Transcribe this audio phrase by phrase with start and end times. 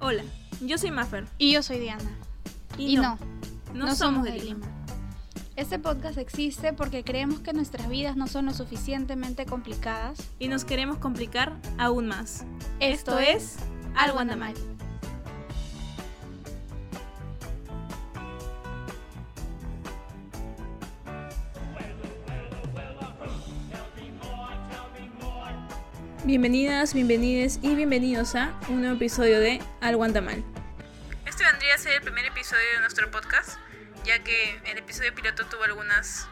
[0.00, 0.24] Hola,
[0.60, 1.26] yo soy Maffer.
[1.38, 2.10] Y yo soy Diana.
[2.78, 3.18] Y, no,
[3.74, 4.66] no, somos de Lima.
[5.56, 10.18] Este podcast existe porque creemos que nuestras vidas no son lo suficientemente complicadas.
[10.38, 12.44] Y nos queremos complicar aún más.
[12.80, 13.56] Esto, es
[13.94, 14.36] Algo anda
[26.30, 30.44] Bienvenidas, bienvenides y bienvenidos a un nuevo episodio de Algo anda mal.
[31.26, 33.58] Este vendría a ser el primer episodio de nuestro podcast,
[34.04, 36.28] ya que el episodio piloto tuvo algunas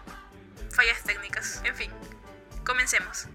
[0.70, 1.64] fallas técnicas.
[1.64, 1.90] En fin,
[2.64, 3.26] comencemos.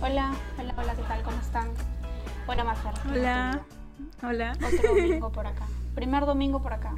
[0.00, 1.22] Hola, hola, hola, ¿qué tal?
[1.24, 1.68] ¿Cómo están?
[2.46, 2.94] Hola, Mafer.
[3.10, 3.64] Hola,
[4.22, 4.52] hola.
[4.52, 5.66] Otro domingo por acá.
[5.96, 6.94] Primer domingo por acá.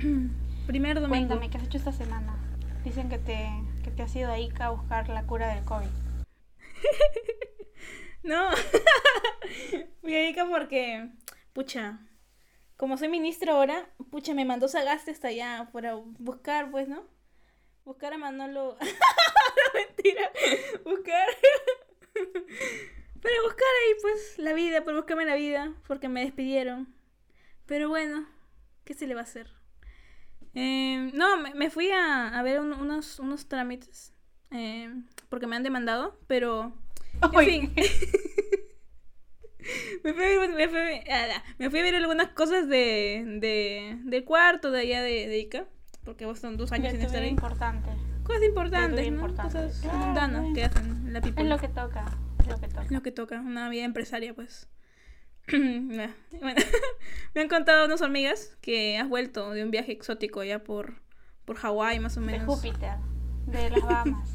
[0.66, 1.08] Primer domingo.
[1.08, 2.49] Cuéntame, ¿qué has hecho esta semana?
[2.84, 3.48] Dicen que te,
[3.84, 5.86] que te has ido a Ica a buscar la cura del COVID.
[8.22, 8.50] No,
[10.02, 11.08] fui a Ica porque,
[11.54, 12.00] pucha,
[12.76, 17.06] como soy ministro ahora, pucha, me mandó Sagaste hasta allá para buscar, pues, ¿no?
[17.84, 18.76] Buscar a Manolo.
[19.56, 20.30] No, mentira.
[20.84, 21.28] Buscar.
[22.12, 26.94] Para buscar ahí, pues, la vida, por buscarme la vida, porque me despidieron.
[27.66, 28.26] Pero bueno,
[28.84, 29.59] ¿qué se le va a hacer?
[30.54, 34.12] Eh, no, me, me fui a, a ver un- unos, unos trámites,
[34.50, 34.92] eh,
[35.28, 36.72] porque me han demandado, pero...
[37.22, 37.72] En fin.
[40.04, 42.66] me, fui a ver, me, fui a ver- ala, me fui a ver algunas cosas
[42.68, 45.66] de, de, del cuarto de allá de, de Ica,
[46.04, 47.28] porque vos son dos años sin estar ahí.
[47.28, 47.90] importante.
[48.24, 49.06] Cosas importantes, ¿no?
[49.16, 49.52] importante.
[49.54, 51.42] Cosas mundanas que hacen la people.
[51.42, 52.04] Es lo que toca,
[52.40, 52.82] es lo que toca.
[52.84, 54.68] Es lo que toca, una vida empresaria, pues.
[56.40, 56.60] bueno,
[57.34, 60.94] me han contado unas hormigas que has vuelto de un viaje exótico allá por,
[61.44, 62.46] por Hawái, más o De menos.
[62.46, 62.94] Júpiter,
[63.46, 64.28] de las Bahamas.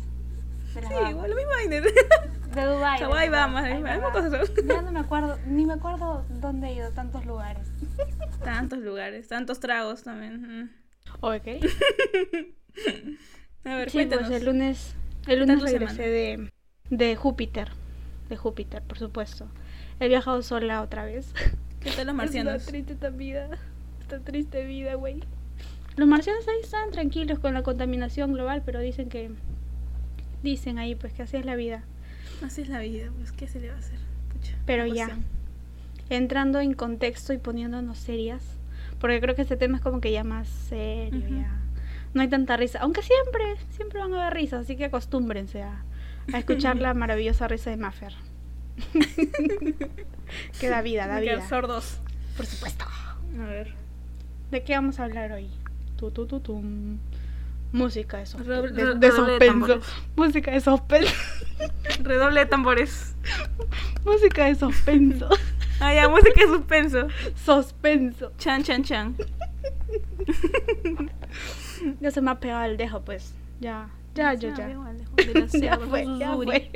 [0.74, 1.12] De las Sí, Bahamas.
[1.12, 1.76] igual, lo mismo vaina.
[1.76, 3.00] De Dubái.
[3.00, 3.30] de Hawái.
[3.30, 4.52] Bahamas, cosas.
[4.66, 7.68] Ya no me acuerdo, ni me acuerdo dónde he ido, tantos lugares.
[8.44, 10.64] Tantos lugares, tantos tragos también.
[10.64, 10.70] mm.
[11.22, 11.48] Ok.
[13.66, 14.28] A ver, Sí, cuéntanos.
[14.28, 14.96] pues el lunes,
[15.28, 16.52] el lunes regresé de,
[16.90, 17.70] de Júpiter.
[18.30, 19.48] De Júpiter, por supuesto.
[20.00, 21.34] He viajado sola otra vez.
[21.80, 22.56] ¿Qué tal los marcianos?
[22.56, 23.50] Esta triste esta vida.
[24.02, 25.24] Esta triste vida, güey.
[25.96, 29.32] Los marcianos ahí están tranquilos con la contaminación global, pero dicen que.
[30.44, 31.84] Dicen ahí, pues que así es la vida.
[32.44, 33.98] Así es la vida, pues, ¿qué se le va a hacer?
[34.34, 35.18] Pucha, Pero ya.
[36.10, 38.44] Entrando en contexto y poniéndonos serias.
[39.00, 41.40] Porque creo que este tema es como que ya más serio, Ujú.
[41.40, 41.60] ya.
[42.14, 42.80] No hay tanta risa.
[42.80, 45.84] Aunque siempre, siempre van a haber risas, así que acostúmbrense a,
[46.32, 48.14] a escuchar la maravillosa risa de Maffer.
[50.60, 51.48] que da vida, da Me vida.
[51.48, 52.00] sordos.
[52.38, 52.86] Por supuesto.
[52.86, 53.74] A ver.
[54.52, 55.48] ¿De qué vamos a hablar hoy?
[55.98, 56.98] Tu, tu, tu, tum.
[57.72, 59.80] Música de, suspe- Redoble- de- de redoble.
[60.16, 61.14] Música de suspenso.
[62.04, 63.16] Redoble de tambores.
[64.06, 65.28] Música de suspenso.
[65.82, 67.08] Ah, ya, música de suspenso.
[67.44, 68.32] suspenso.
[68.38, 69.16] Chan, chan, chan.
[72.00, 73.34] Ya se me ha pegado el dejo, pues.
[73.60, 74.68] Ya, ya, yo ya.
[74.68, 74.76] De
[75.34, 76.70] la Ya fue, ya fue.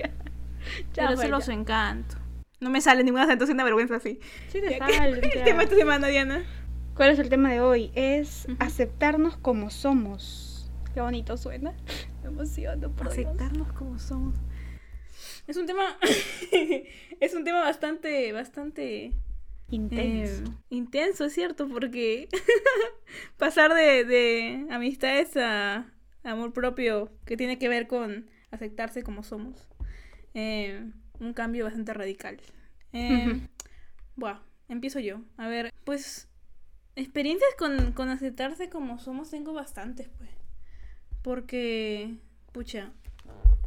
[0.93, 1.45] Ya selva ya.
[1.45, 2.15] su encanto.
[2.59, 4.19] No me sale ningún acento, es una vergüenza así.
[4.49, 6.43] Sí te sale, ¿Qué o el tema de esta semana, Diana?
[6.95, 7.91] ¿Cuál es el tema de hoy?
[7.95, 10.69] Es aceptarnos como somos.
[10.93, 11.73] Qué bonito suena.
[12.23, 13.27] Me emociono, por Dios.
[13.27, 14.35] Aceptarnos como somos.
[15.47, 15.97] Es un tema.
[17.19, 18.31] es un tema bastante.
[18.33, 19.13] bastante.
[19.71, 20.43] Intenso.
[20.43, 22.27] eh, intenso, es cierto, porque
[23.37, 25.85] pasar de, de amistades a
[26.23, 29.67] amor propio, que tiene que ver con aceptarse como somos,
[30.33, 32.39] eh, un cambio bastante radical.
[32.93, 33.39] Eh.
[34.15, 35.21] Buah, empiezo yo.
[35.37, 36.27] A ver, pues
[36.95, 40.29] experiencias con, con aceptarse como somos tengo bastantes, pues.
[41.21, 42.15] Porque,
[42.51, 42.91] pucha,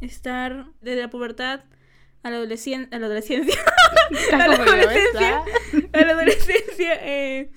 [0.01, 1.61] estar desde la pubertad
[2.23, 3.55] a la, adolescien- a la adolescencia,
[4.11, 5.43] Está a la adolescencia,
[5.93, 7.51] a la adolescencia, eh,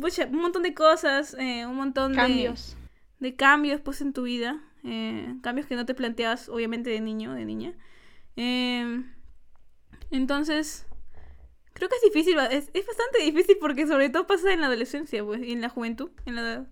[0.00, 2.76] pucha, un montón de cosas, eh, un montón de- Cambios.
[3.20, 7.32] de cambios pues en tu vida, eh, cambios que no te planteabas obviamente de niño,
[7.34, 7.74] de niña.
[8.40, 9.02] Eh,
[10.12, 10.86] entonces,
[11.72, 15.24] creo que es difícil, es, es bastante difícil porque sobre todo pasa en la adolescencia,
[15.24, 16.66] pues, y en la juventud, en la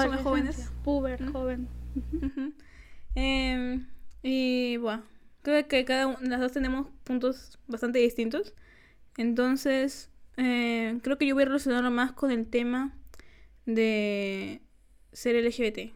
[0.00, 0.70] somos jóvenes.
[0.84, 1.32] Puber, ¿Mm?
[1.32, 1.68] joven.
[3.16, 3.86] Em,
[4.24, 5.04] y bueno,
[5.42, 8.54] creo que cada una las dos tenemos puntos bastante distintos.
[9.16, 12.92] Entonces, eh, creo que yo voy a relacionarlo más con el tema
[13.66, 14.62] de
[15.12, 15.92] ser LGBT.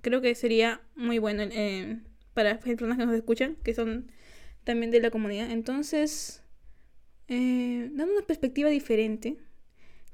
[0.00, 2.00] Creo que sería muy bueno eh,
[2.34, 4.10] para las personas que nos escuchan, que son
[4.68, 5.50] también de la comunidad.
[5.50, 6.42] Entonces,
[7.28, 9.36] eh, dando una perspectiva diferente,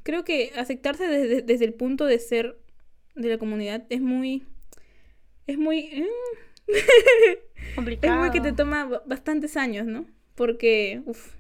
[0.05, 2.57] creo que aceptarse desde, desde el punto de ser
[3.17, 4.45] de la comunidad es muy...
[5.47, 5.79] Es muy...
[6.07, 8.15] mm, Complicado.
[8.15, 10.07] es muy que te toma ba- bastantes años, ¿no?
[10.37, 11.35] Porque, uff,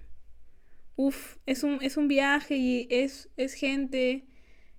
[0.97, 4.25] uff, es un, es un viaje y es, es gente...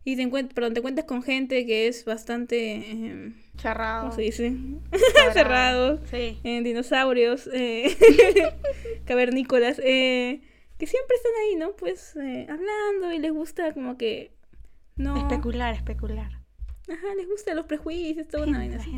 [0.03, 2.57] Y te, encuent perdón, te cuentas con gente que es bastante...
[2.91, 4.01] eh, Cerrado.
[4.03, 4.53] ¿Cómo se dice?
[5.33, 6.01] Cerrados.
[6.09, 6.39] Sí.
[6.43, 7.95] eh, dinosaurios, eh,
[9.05, 10.41] cavernícolas, eh,
[10.77, 11.75] que siempre están ahí, ¿no?
[11.75, 14.31] Pues eh, hablando y les gusta como que...
[14.95, 15.17] No...
[15.17, 16.31] Especular, especular.
[16.87, 18.91] Ajá, les gusta los prejuicios, toda una vaina así.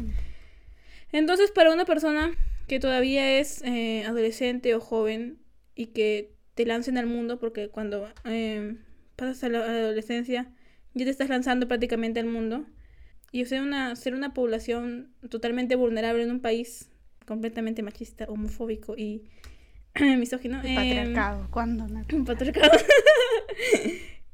[1.12, 2.32] Entonces, para una persona
[2.68, 3.64] que todavía es
[4.06, 5.40] adolescente o joven
[5.74, 8.10] y que te lancen al mundo, porque cuando
[9.16, 10.52] pasas a la adolescencia
[10.94, 12.66] ya te estás lanzando prácticamente al mundo,
[13.32, 16.90] y ser una, ser una población totalmente vulnerable en un país
[17.26, 19.24] completamente machista, homofóbico y
[20.18, 20.62] misógino.
[20.62, 21.48] El em, patriarcado.
[21.52, 21.88] ¿Cuándo?
[21.88, 22.06] no?
[22.14, 22.78] un patriarcado.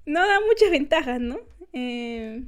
[0.06, 1.40] no da muchas ventajas, ¿no?
[1.74, 2.44] Eh,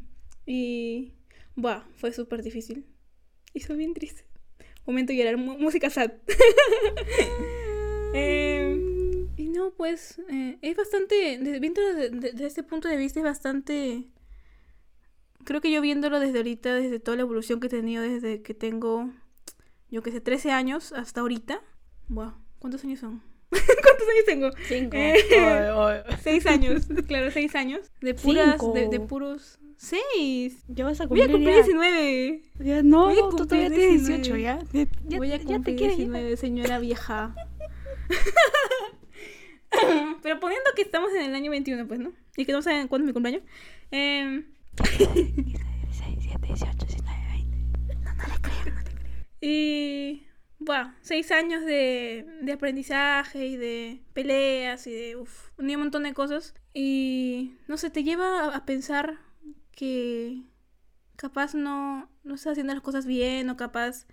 [0.46, 1.14] y.
[1.56, 2.86] Buah, fue súper difícil.
[3.54, 4.26] Y fue bien triste.
[4.86, 6.12] Momento de llorar, música sad.
[8.18, 10.20] Eh, y no, pues.
[10.30, 11.38] eh, es bastante.
[11.38, 14.06] de- Viéndolo de- de- desde este punto de vista, es bastante.
[15.46, 18.54] Creo que yo viéndolo desde ahorita, desde toda la evolución que he tenido desde que
[18.54, 19.10] tengo.
[19.90, 21.62] Yo que sé, 13 años hasta ahorita.
[22.08, 23.22] Buah, ¿cuántos años son?
[23.50, 24.50] ¿Cuántos años tengo?
[24.68, 24.98] Cinco.
[24.98, 26.04] Eh.
[26.24, 27.92] Seis años, claro, seis años.
[28.02, 29.60] De puras, de, de puros.
[29.78, 30.58] Seis.
[30.68, 31.64] Ya vas a Voy a cumplir cumplir ya.
[31.64, 32.42] 19.
[32.60, 34.24] Ya no, Voy a tú cumplir todavía tienes 19.
[34.24, 34.60] 18 ya.
[35.08, 36.12] Ya, Voy a ya te cumplir quieres ir.
[36.12, 37.36] 19, señora vieja.
[40.24, 42.12] Pero poniendo que estamos en el año 21, pues, ¿no?
[42.36, 43.44] Y que no saben cuándo es mi cumpleaños.
[43.92, 44.44] Eh,
[44.78, 47.58] 16, 17, 18, 19, 20.
[48.04, 49.26] No, no le creo, no le creo.
[49.42, 50.28] y.
[50.58, 56.14] Bueno, seis años de, de aprendizaje y de peleas y de uf, un montón de
[56.14, 56.56] cosas.
[56.74, 59.20] Y no sé, te lleva a, a pensar
[59.72, 60.44] que
[61.18, 64.08] capaz no, no estás haciendo las cosas bien o capaz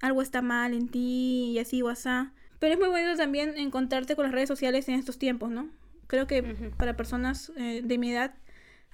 [0.00, 2.34] algo está mal en ti y así o asá.
[2.58, 5.70] Pero es muy bueno también encontrarte con las redes sociales en estos tiempos, ¿no?
[6.06, 6.70] Creo que Ujú.
[6.76, 8.34] para personas eh, de mi edad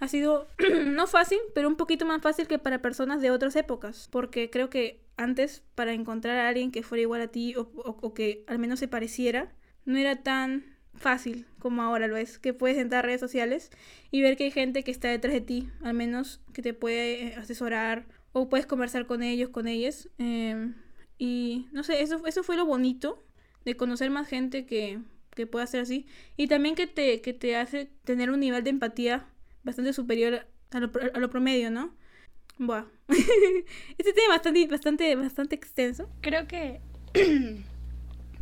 [0.00, 0.48] ha sido
[0.86, 4.08] no fácil, pero un poquito más fácil que para personas de otras épocas.
[4.10, 8.14] Porque creo que antes, para encontrar a alguien que fuera igual a ti o, o-
[8.14, 9.52] que al menos se pareciera,
[9.84, 12.38] no era tan fácil como ahora lo es.
[12.38, 13.70] Que puedes entrar a redes sociales
[14.10, 17.28] y ver que hay gente que está detrás de ti, al menos que te puede
[17.28, 20.08] eh, asesorar o puedes conversar con ellos, con ellas.
[20.18, 20.72] eh,
[21.18, 23.24] y no sé, eso, eso fue lo bonito
[23.64, 25.00] de conocer más gente que,
[25.34, 26.06] que pueda ser así.
[26.36, 29.26] Y también que te, que te hace tener un nivel de empatía
[29.62, 31.94] bastante superior a lo, a lo promedio, ¿no?
[32.58, 32.84] Buah.
[33.98, 36.08] este tema es bastante, bastante, bastante extenso.
[36.20, 36.80] Creo que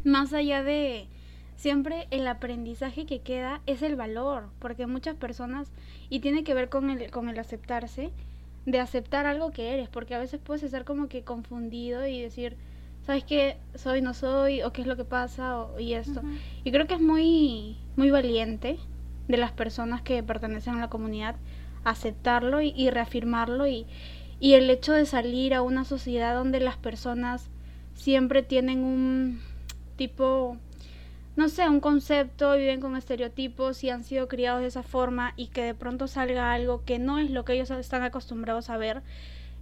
[0.04, 1.08] más allá de
[1.56, 5.70] siempre el aprendizaje que queda es el valor, porque muchas personas
[6.08, 8.10] y tiene que ver con el con el aceptarse,
[8.64, 12.56] de aceptar algo que eres, porque a veces puedes estar como que confundido y decir,
[13.02, 13.58] ¿sabes qué?
[13.74, 16.22] Soy, no soy, o qué es lo que pasa, o, y esto.
[16.64, 18.78] Y creo que es muy, muy valiente
[19.28, 21.36] de las personas que pertenecen a la comunidad
[21.84, 23.86] aceptarlo y, reafirmarlo y,
[24.40, 27.48] y el hecho de salir a una sociedad donde las personas
[27.94, 29.40] siempre tienen un
[29.96, 30.56] tipo,
[31.36, 35.48] no sé, un concepto, viven con estereotipos y han sido criados de esa forma y
[35.48, 39.02] que de pronto salga algo que no es lo que ellos están acostumbrados a ver,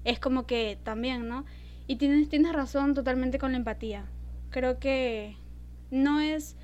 [0.05, 1.45] es como que también, ¿no?
[1.87, 4.07] Y tienes, tienes razón totalmente con la empatía.
[4.51, 5.37] Creo que
[5.91, 6.57] no es,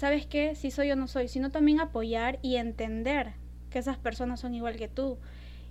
[0.00, 0.54] ¿sabes qué?
[0.54, 3.34] Si soy o no soy, sino también apoyar y entender
[3.68, 5.18] que esas personas son igual que tú.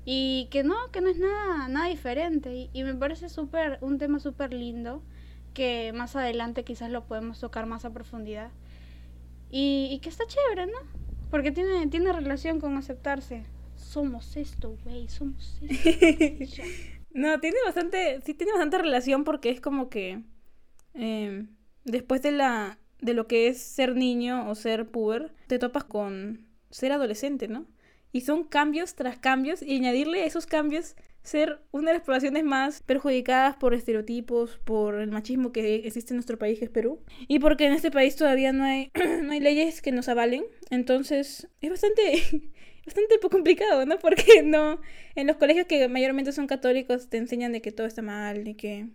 [0.05, 2.53] Y que no, que no es nada, nada diferente.
[2.53, 5.01] Y, y me parece súper, un tema súper lindo
[5.55, 8.51] que más adelante quizás lo podemos tocar más a profundidad.
[9.50, 10.77] Y, y que está chévere, ¿no?
[11.31, 13.45] Porque tiene, tiene relación con aceptarse.
[13.75, 16.62] Somos esto, güey, somos esto.
[17.12, 20.21] No, tiene bastante, sí tiene bastante relación porque es como que
[20.93, 21.48] eh,
[21.83, 26.46] después de la de lo que es ser niño o ser puber, te topas con
[26.70, 27.65] ser adolescente, ¿no?
[28.12, 32.44] Y son cambios tras cambios y añadirle a esos cambios ser una de las poblaciones
[32.44, 37.03] más perjudicadas por estereotipos, por el machismo que existe en nuestro país, que es Perú,
[37.27, 38.91] y porque en este país todavía no hay,
[39.24, 40.44] no hay leyes que nos avalen.
[40.70, 42.01] Entonces, es bastante,
[42.86, 44.00] bastante poco complicado, ¿no?
[44.00, 44.79] Porque no,
[45.15, 48.56] en los colegios que mayormente son católicos te enseñan de que todo está mal y
[48.56, 48.88] que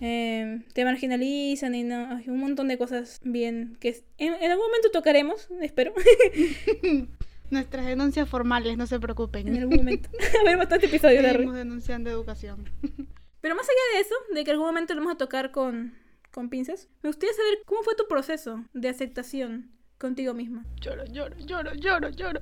[0.00, 4.66] Eh, te marginalizan y no, hay un montón de cosas bien que en, en algún
[4.66, 5.94] momento tocaremos, espero,
[7.50, 9.56] Nuestras denuncias formales, no se en preocupen.
[9.56, 10.08] algún momento.
[10.38, 12.68] A haber bastante episodios de denunciando educación.
[13.40, 15.94] Pero más allá de eso, de que algún momento lo vamos a tocar con,
[16.30, 20.64] con pinzas, me gustaría saber cómo fue tu proceso de aceptación contigo misma.
[20.80, 22.40] Lloro, lloro, lloro, lloro, lloro.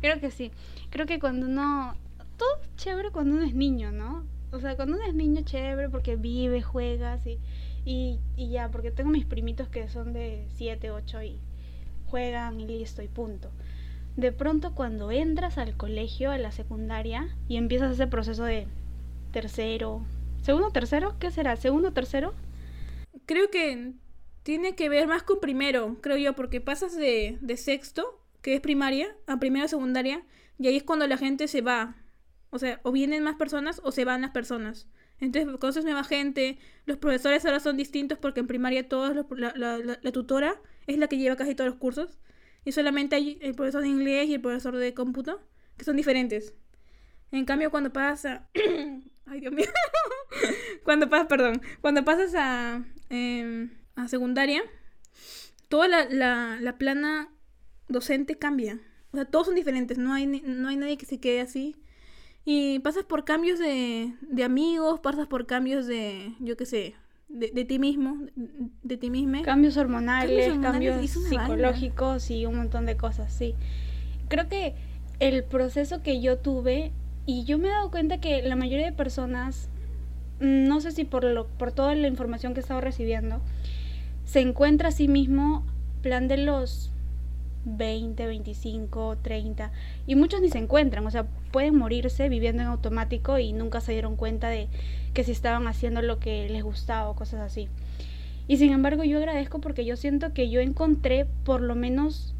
[0.00, 0.50] Creo que sí.
[0.90, 1.96] Creo que cuando uno...
[2.42, 4.26] Todo es chévere cuando uno es niño, ¿no?
[4.50, 7.38] O sea, cuando uno es niño chévere porque vive, juegas y,
[7.84, 11.38] y, y ya, porque tengo mis primitos que son de 7, 8 y
[12.06, 13.52] juegan y listo y punto.
[14.16, 18.66] De pronto cuando entras al colegio, a la secundaria, y empiezas ese proceso de
[19.30, 20.04] tercero,
[20.42, 21.54] segundo, tercero, ¿qué será?
[21.54, 22.34] ¿Segundo, tercero?
[23.24, 23.92] Creo que
[24.42, 28.60] tiene que ver más con primero, creo yo, porque pasas de, de sexto, que es
[28.60, 30.24] primaria, a primero, secundaria,
[30.58, 32.01] y ahí es cuando la gente se va.
[32.52, 34.86] O sea, o vienen más personas o se van las personas.
[35.20, 39.52] Entonces conoces nueva gente, los profesores ahora son distintos porque en primaria todos los- la,
[39.56, 42.18] la- la- tutora es la que lleva casi todos los cursos.
[42.64, 45.40] Y solamente hay el profesor de inglés y el profesor de cómputo,
[45.78, 46.54] que son diferentes.
[47.32, 48.48] En cambio, cuando pasas a...
[49.26, 49.66] Ay, Dios mío.
[50.84, 54.62] cuando pasas, perdón, cuando pasas a, em, a secundaria,
[55.68, 57.28] toda la, la, la plana
[57.88, 58.80] docente cambia.
[59.12, 61.76] O sea, todos son diferentes, no hay, no hay nadie que se quede así.
[62.44, 66.94] Y pasas por cambios de, de amigos, pasas por cambios de, yo qué sé,
[67.28, 69.42] de, de ti mismo, de, de ti mismo.
[69.42, 73.54] Cambios hormonales, Cambios hormonales, psicológicos y un montón de cosas, sí.
[74.28, 74.74] Creo que
[75.20, 76.92] el proceso que yo tuve,
[77.26, 79.68] y yo me he dado cuenta que la mayoría de personas,
[80.40, 83.40] mm, no sé si por, lo, por toda la información que he estado recibiendo,
[84.24, 85.64] se encuentra a sí mismo
[86.02, 86.91] plan de los
[87.64, 89.70] 20, 25, 30,
[90.06, 93.92] y muchos ni se encuentran, o sea, pueden morirse viviendo en automático y nunca se
[93.92, 94.68] dieron cuenta de
[95.14, 97.68] que si estaban haciendo lo que les gustaba o cosas así.
[98.48, 102.34] Y sin embargo yo agradezco porque yo siento que yo encontré por lo menos,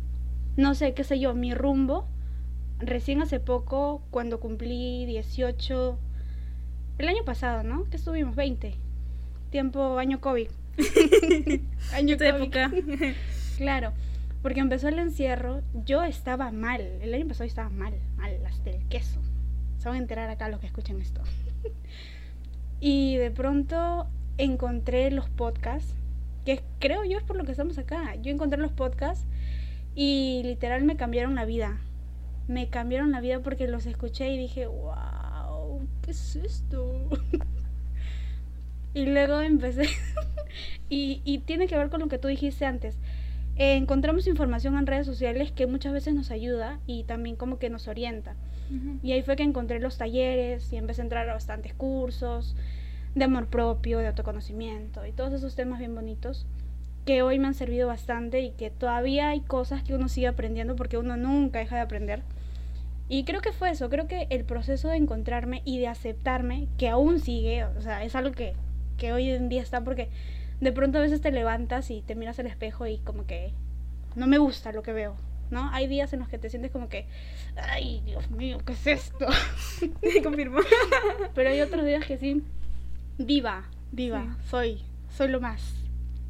[0.57, 2.07] no sé, qué sé yo, mi rumbo.
[2.81, 5.99] Recién hace poco, cuando cumplí 18,
[6.99, 7.89] el año pasado, ¿no?
[7.89, 8.75] Que estuvimos 20.
[9.51, 10.49] Tiempo, año COVID.
[11.93, 12.29] año COVID.
[12.29, 12.73] época.
[13.59, 13.93] Claro,
[14.43, 16.81] porque empezó el encierro, yo estaba mal.
[17.01, 19.21] El año pasado estaba mal, mal, hasta el queso.
[19.79, 21.23] Se van a enterar acá los que escuchen esto.
[22.81, 24.09] y de pronto
[24.39, 25.95] encontré los podcasts,
[26.45, 28.17] que creo yo es por lo que estamos acá.
[28.17, 29.27] Yo encontré los podcasts
[29.95, 31.79] y literal me cambiaron la vida.
[32.49, 37.09] Me cambiaron la vida porque los escuché y dije, wow, ¿qué es esto?
[38.95, 39.89] y luego empecé,
[40.89, 42.99] y, y tiene que ver con lo que tú dijiste antes.
[43.57, 47.71] Eh, encontramos información en redes sociales que muchas veces nos ayuda y también como que
[47.71, 48.35] nos orienta.
[49.03, 52.57] Y ahí fue que encontré los talleres y empecé a entrar a bastantes cursos
[53.15, 56.47] de amor propio, de autoconocimiento y todos esos temas bien bonitos
[57.05, 60.77] que hoy me han servido bastante y que todavía hay cosas que uno sigue aprendiendo
[60.77, 62.23] porque uno nunca deja de aprender.
[63.09, 66.89] Y creo que fue eso, creo que el proceso de encontrarme y de aceptarme, que
[66.89, 68.55] aún sigue, o sea, es algo que,
[68.97, 70.09] que hoy en día está porque
[70.63, 73.53] de pronto a veces te levantas y te miras al espejo y como que
[74.15, 75.17] no me gusta lo que veo,
[75.51, 75.69] ¿no?
[75.73, 77.09] Hay días en los que te sientes como que,
[77.57, 79.27] ay, Dios mío, ¿qué es esto?
[80.23, 80.61] Confirmo.
[81.35, 82.45] Pero hay otros días que sí,
[83.19, 85.75] viva, viva, soy, soy lo más,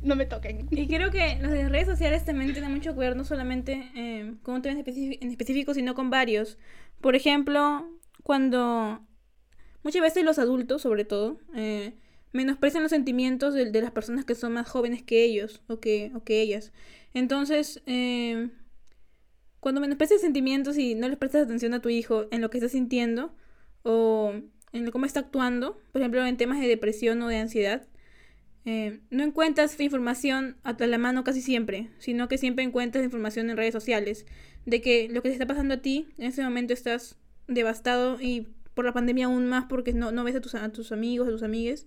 [0.02, 0.66] no me toquen.
[0.70, 4.32] Y creo que las de redes sociales también tienen mucho que ver no solamente eh,
[4.42, 6.56] con un tema en específico, sino con varios.
[7.02, 7.86] Por ejemplo,
[8.22, 9.06] cuando
[9.82, 11.92] muchas veces los adultos, sobre todo, eh,
[12.32, 16.12] menosprecian los sentimientos de, de las personas que son más jóvenes que ellos o que,
[16.14, 16.72] o que ellas.
[17.14, 18.48] Entonces, eh,
[19.60, 22.68] cuando menosprecias sentimientos y no les prestas atención a tu hijo en lo que está
[22.68, 23.34] sintiendo
[23.82, 24.32] o
[24.72, 27.86] en cómo está actuando, por ejemplo, en temas de depresión o de ansiedad,
[28.64, 33.56] eh, no encuentras información a la mano casi siempre, sino que siempre encuentras información en
[33.56, 34.24] redes sociales
[34.66, 37.16] de que lo que te está pasando a ti, en ese momento estás
[37.48, 40.92] devastado y por la pandemia aún más porque no, no ves a tus, a tus
[40.92, 41.86] amigos, a tus amigues,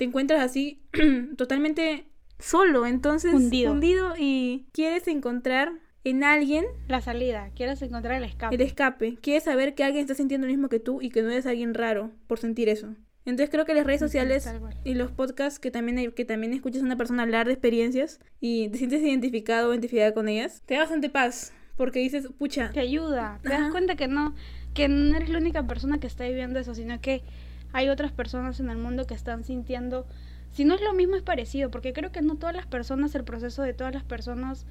[0.00, 0.80] te encuentras así
[1.36, 2.06] totalmente
[2.38, 4.14] solo, entonces Hundido.
[4.18, 5.72] y quieres encontrar
[6.04, 8.54] en alguien La salida, quieres encontrar el escape.
[8.54, 11.28] el escape, quieres saber que alguien está sintiendo lo mismo que tú y que no
[11.30, 12.94] eres alguien raro por sentir eso.
[13.26, 14.50] Entonces creo que las redes sociales
[14.84, 18.20] y los podcasts que también hay- que también escuchas a una persona hablar de experiencias
[18.40, 22.70] y te sientes identificado o identificada con ellas, te da bastante paz porque dices, pucha,
[22.72, 23.64] Te ayuda, te Ajá.
[23.64, 24.34] das cuenta que no,
[24.72, 27.22] que no eres la única persona que está viviendo eso, sino que
[27.72, 30.06] hay otras personas en el mundo que están sintiendo,
[30.50, 33.24] si no es lo mismo es parecido, porque creo que no todas las personas, el
[33.24, 34.66] proceso de todas las personas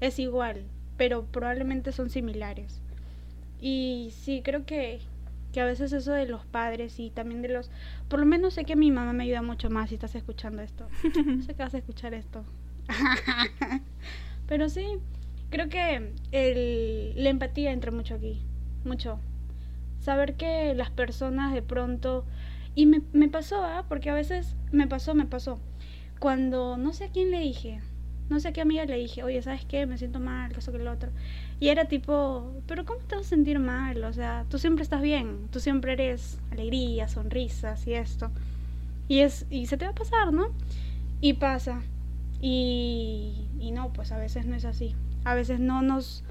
[0.00, 0.64] es igual,
[0.96, 2.82] pero probablemente son similares.
[3.60, 5.00] Y sí, creo que,
[5.52, 7.70] que a veces eso de los padres y también de los...
[8.08, 10.88] Por lo menos sé que mi mamá me ayuda mucho más si estás escuchando esto.
[11.46, 12.44] sé que vas a escuchar esto.
[14.48, 14.86] Pero sí,
[15.50, 18.42] creo que el, la empatía entra mucho aquí.
[18.84, 19.18] Mucho.
[20.00, 22.26] Saber que las personas de pronto...
[22.74, 23.84] Y me, me pasó, ¿ah?
[23.88, 25.58] Porque a veces me pasó, me pasó.
[26.18, 27.80] Cuando no sé a quién le dije,
[28.32, 29.86] no sé a qué amiga le dije, oye, ¿sabes qué?
[29.86, 31.10] Me siento mal, eso que el otro.
[31.60, 34.02] Y era tipo, pero ¿cómo te vas a sentir mal?
[34.04, 38.30] O sea, tú siempre estás bien, tú siempre eres alegría, sonrisas y esto.
[39.08, 40.48] Y, es, y se te va a pasar, ¿no?
[41.20, 41.82] Y pasa.
[42.40, 44.96] Y, y no, pues a veces no es así.
[45.24, 46.24] A veces no nos...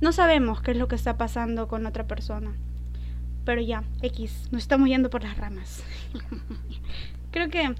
[0.00, 2.52] No sabemos qué es lo que está pasando con otra persona.
[3.44, 5.82] Pero ya, X, nos estamos yendo por las ramas.
[7.30, 7.74] Creo que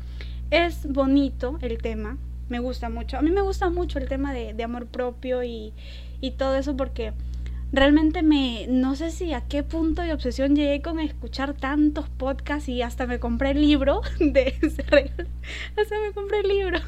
[0.50, 2.18] es bonito el tema,
[2.48, 3.16] me gusta mucho.
[3.18, 5.72] A mí me gusta mucho el tema de, de amor propio y,
[6.20, 7.12] y, todo eso porque
[7.72, 12.68] realmente me, no sé si a qué punto de obsesión llegué con escuchar tantos podcasts
[12.68, 14.54] y hasta me compré el libro de
[15.76, 16.78] hasta me compré el libro.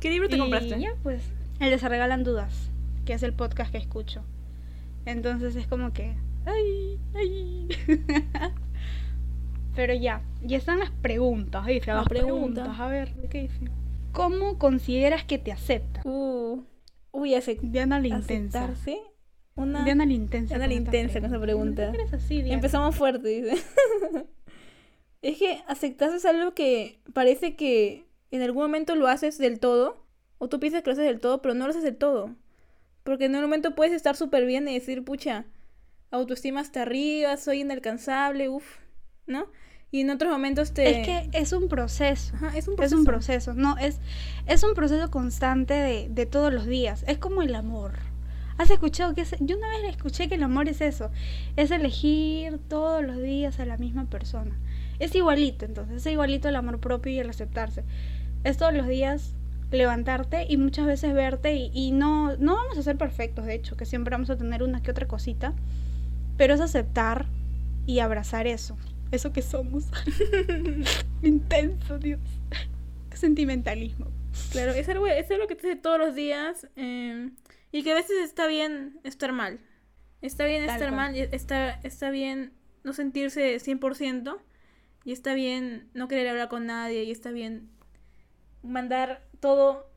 [0.00, 0.80] ¿Qué libro te y compraste?
[0.80, 1.22] Ya, pues,
[1.60, 2.70] el de Se Regalan Dudas,
[3.04, 4.22] que es el podcast que escucho.
[5.06, 6.14] Entonces es como que,
[6.46, 7.68] ay, ay.
[9.74, 12.64] Pero ya, ya están las preguntas, dice, las, Las preguntas.
[12.64, 12.80] preguntas.
[12.80, 13.60] A ver, ¿qué dice?
[14.12, 16.04] ¿Cómo consideras que te aceptas?
[16.06, 16.62] Uh,
[17.10, 18.70] uy, ace- Diana la intensa.
[19.56, 19.84] Una...
[19.84, 20.54] Diana la intensa.
[20.54, 21.86] Diana la intensa con esa pregunta.
[21.86, 22.54] ¿Por qué eres así, Diana?
[22.54, 23.56] Empezamos fuerte, dice.
[25.22, 30.04] es que aceptarse es algo que parece que en algún momento lo haces del todo,
[30.38, 32.30] o tú piensas que lo haces del todo, pero no lo haces del todo.
[33.02, 35.44] Porque en un momento puedes estar súper bien y decir, pucha,
[36.14, 38.78] autoestima hasta arriba, soy inalcanzable, uff,
[39.26, 39.46] ¿no?
[39.90, 41.00] Y en otros momentos te...
[41.00, 42.34] Es que es un proceso.
[42.34, 42.96] Ajá, es un Es proceso.
[42.98, 44.00] un proceso, no, es,
[44.46, 47.04] es un proceso constante de, de todos los días.
[47.06, 47.92] Es como el amor.
[48.58, 51.10] ¿Has escuchado que es, yo una vez escuché que el amor es eso,
[51.56, 54.56] es elegir todos los días a la misma persona.
[55.00, 57.84] Es igualito, entonces, es igualito el amor propio y el aceptarse.
[58.44, 59.34] Es todos los días
[59.72, 63.76] levantarte y muchas veces verte y, y no, no vamos a ser perfectos, de hecho,
[63.76, 65.52] que siempre vamos a tener una que otra cosita,
[66.36, 67.26] pero es aceptar
[67.86, 68.76] y abrazar eso,
[69.10, 69.86] eso que somos.
[71.22, 72.20] Intenso, Dios.
[73.10, 74.06] Qué sentimentalismo.
[74.50, 77.30] Claro, es algo, es algo que te hace todos los días eh,
[77.70, 79.60] y que a veces está bien estar mal.
[80.22, 81.12] Está bien Tal estar cual.
[81.12, 84.38] mal, está, está bien no sentirse 100%
[85.04, 87.68] y está bien no querer hablar con nadie y está bien
[88.62, 89.90] mandar todo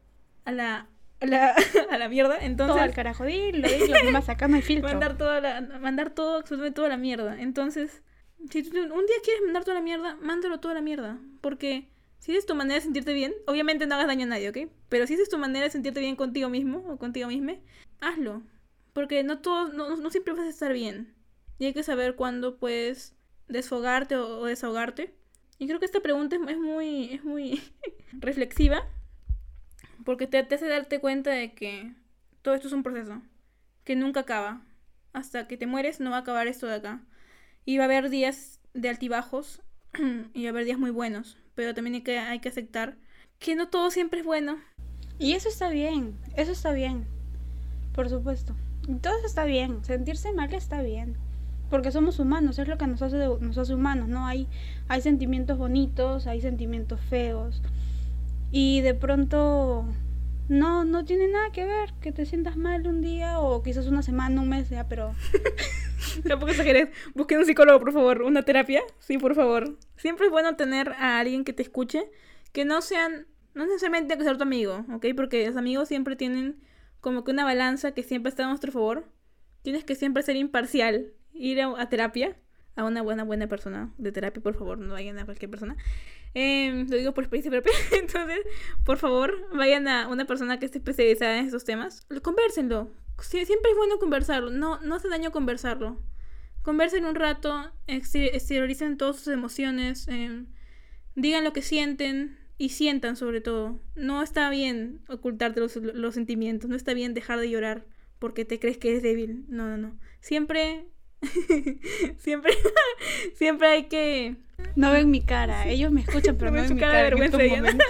[0.45, 0.87] a la,
[1.21, 1.55] la,
[1.91, 2.37] a la mierda.
[2.41, 4.89] Entonces, Todo al carajo, dilo, dilo, nomás acá hay filtro.
[4.89, 7.39] mandar, todo a la- mandar todo, absolutamente todo a la mierda.
[7.41, 8.03] Entonces,
[8.49, 11.19] si tú un día quieres mandar toda la mierda, mándalo toda la mierda.
[11.41, 14.57] Porque si es tu manera de sentirte bien, obviamente no hagas daño a nadie, ¿ok?
[14.89, 17.53] Pero si esa es tu manera de sentirte bien contigo mismo o contigo misma,
[18.01, 18.43] hazlo.
[18.93, 21.13] Porque no todo, no, no siempre vas a estar bien.
[21.59, 23.15] Y hay que saber cuándo puedes
[23.47, 25.13] desfogarte o, o desahogarte.
[25.59, 27.61] Y creo que esta pregunta es, es muy, es muy
[28.13, 28.87] reflexiva.
[30.07, 31.91] Porque te, te hace darte cuenta de que
[32.41, 33.21] todo esto es un proceso.
[33.83, 34.61] Que nunca acaba.
[35.11, 37.01] Hasta que te mueres no va a acabar esto de acá.
[37.65, 39.61] Y va a haber días de altibajos
[40.33, 41.37] y va a haber días muy buenos.
[41.55, 42.95] Pero también hay que, hay que aceptar
[43.37, 44.59] que no todo siempre es bueno.
[45.19, 47.05] Y eso está bien, eso está bien.
[47.93, 48.55] Por supuesto.
[49.01, 49.83] Todo está bien.
[49.83, 51.17] Sentirse mal está bien.
[51.69, 54.25] Porque somos humanos, es lo que nos hace, nos hace humanos, ¿no?
[54.25, 54.47] Hay,
[54.87, 57.61] hay sentimientos bonitos, hay sentimientos feos.
[58.51, 59.85] Y de pronto
[60.49, 64.01] no, no tiene nada que ver que te sientas mal un día o quizás una
[64.01, 65.13] semana, un mes, ya, pero
[66.27, 66.89] Tampoco exageres.
[67.13, 68.21] Busquen un psicólogo, por favor.
[68.21, 68.81] Una terapia.
[68.99, 69.77] Sí, por favor.
[69.97, 72.09] Siempre es bueno tener a alguien que te escuche.
[72.53, 73.27] Que no sean.
[73.53, 75.07] No necesariamente que ser tu amigo, ¿ok?
[75.15, 76.59] Porque los amigos siempre tienen
[77.01, 79.05] como que una balanza que siempre está a nuestro favor.
[79.63, 81.13] Tienes que siempre ser imparcial.
[81.33, 82.37] Ir a terapia.
[82.77, 84.77] A una buena, buena persona de terapia, por favor.
[84.77, 85.75] No vayan a cualquier persona.
[86.33, 87.73] Eh, lo digo por experiencia propia.
[87.99, 88.39] Entonces,
[88.85, 92.05] por favor, vayan a una persona que esté especializada en estos temas.
[92.21, 92.89] Convérsenlo.
[93.17, 94.51] Sie- siempre es bueno conversarlo.
[94.51, 95.99] No, no hace daño conversarlo.
[96.61, 100.43] Conversen un rato, exter- exterioricen todas sus emociones, eh,
[101.15, 103.79] digan lo que sienten y sientan sobre todo.
[103.95, 107.85] No está bien ocultarte los, los sentimientos, no está bien dejar de llorar
[108.19, 109.45] porque te crees que eres débil.
[109.47, 109.97] No, no, no.
[110.19, 110.85] Siempre,
[112.17, 112.53] siempre,
[113.35, 114.35] siempre hay que...
[114.75, 115.67] no ven mi cara.
[115.67, 117.03] Ellos me escuchan, pero no ven mi cara cara.
[117.03, 117.77] de en vergüenza Diana.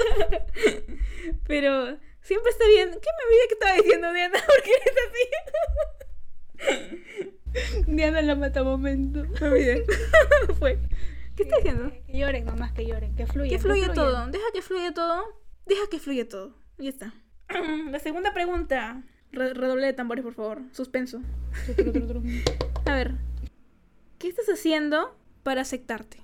[1.45, 2.89] Pero siempre está bien.
[2.91, 4.39] ¿Qué me olvidé que estaba diciendo Diana?
[4.47, 4.95] ¿Por qué eres
[7.75, 7.85] así?
[7.87, 9.25] Diana la mata momento.
[9.25, 9.85] Me olvidé.
[10.59, 10.79] Fue.
[11.35, 11.91] ¿Qué estás diciendo?
[12.05, 13.49] Que lloren, nomás que lloren, que fluya.
[13.51, 14.27] Que fluya todo.
[14.27, 15.23] Deja que fluya todo.
[15.65, 16.55] Deja que fluya todo.
[16.77, 17.13] Y ya está.
[17.91, 19.03] La segunda pregunta.
[19.37, 20.61] Re- redoble de tambores, por favor.
[20.71, 21.21] Suspenso.
[22.85, 23.13] A ver.
[24.17, 26.17] ¿Qué estás haciendo para aceptarte?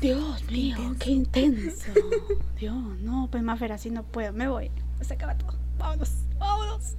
[0.00, 1.92] Dios mío, qué intenso.
[2.58, 4.32] Dios, no, pues Mafer, así no puedo.
[4.32, 4.70] Me voy.
[5.02, 5.56] Se acaba todo.
[5.78, 6.96] Vámonos, vámonos.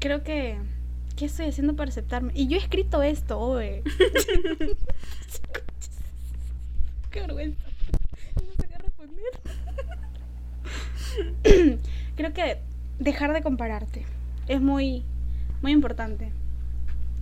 [0.00, 0.58] Creo que.
[1.16, 2.32] ¿Qué estoy haciendo para aceptarme?
[2.34, 3.82] Y yo he escrito esto, oye.
[7.10, 7.62] qué vergüenza.
[8.34, 9.24] No sé qué responder.
[12.16, 12.62] Creo que
[13.02, 14.04] dejar de compararte.
[14.46, 15.04] Es muy,
[15.60, 16.30] muy importante.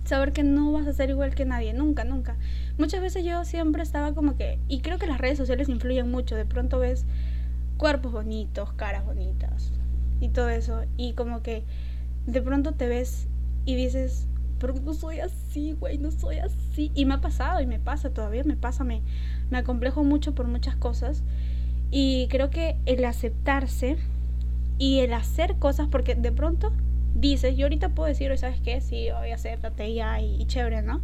[0.05, 2.35] Saber que no vas a ser igual que nadie, nunca, nunca.
[2.77, 6.35] Muchas veces yo siempre estaba como que, y creo que las redes sociales influyen mucho,
[6.35, 7.05] de pronto ves
[7.77, 9.71] cuerpos bonitos, caras bonitas
[10.19, 11.63] y todo eso, y como que
[12.27, 13.27] de pronto te ves
[13.65, 14.27] y dices,
[14.59, 16.91] pero no soy así, güey, no soy así.
[16.93, 19.01] Y me ha pasado y me pasa, todavía me pasa, me,
[19.49, 21.23] me acomplejo mucho por muchas cosas.
[21.89, 23.97] Y creo que el aceptarse
[24.81, 26.73] y el hacer cosas, porque de pronto
[27.13, 28.81] dices, yo ahorita puedo decir, ¿sabes qué?
[28.81, 31.01] Sí, hoy acéptate ya y, y chévere, ¿no?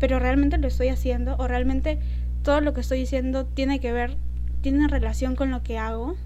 [0.00, 2.00] Pero realmente lo estoy haciendo o realmente
[2.42, 4.16] todo lo que estoy diciendo tiene que ver,
[4.60, 6.16] tiene relación con lo que hago.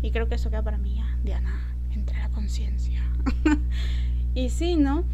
[0.00, 3.02] Y creo que eso queda para mí ya, Diana, entre la conciencia.
[4.34, 5.04] y sí, ¿no?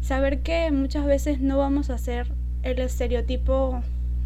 [0.00, 2.32] Saber que muchas veces no vamos a hacer
[2.64, 3.84] el estereotipo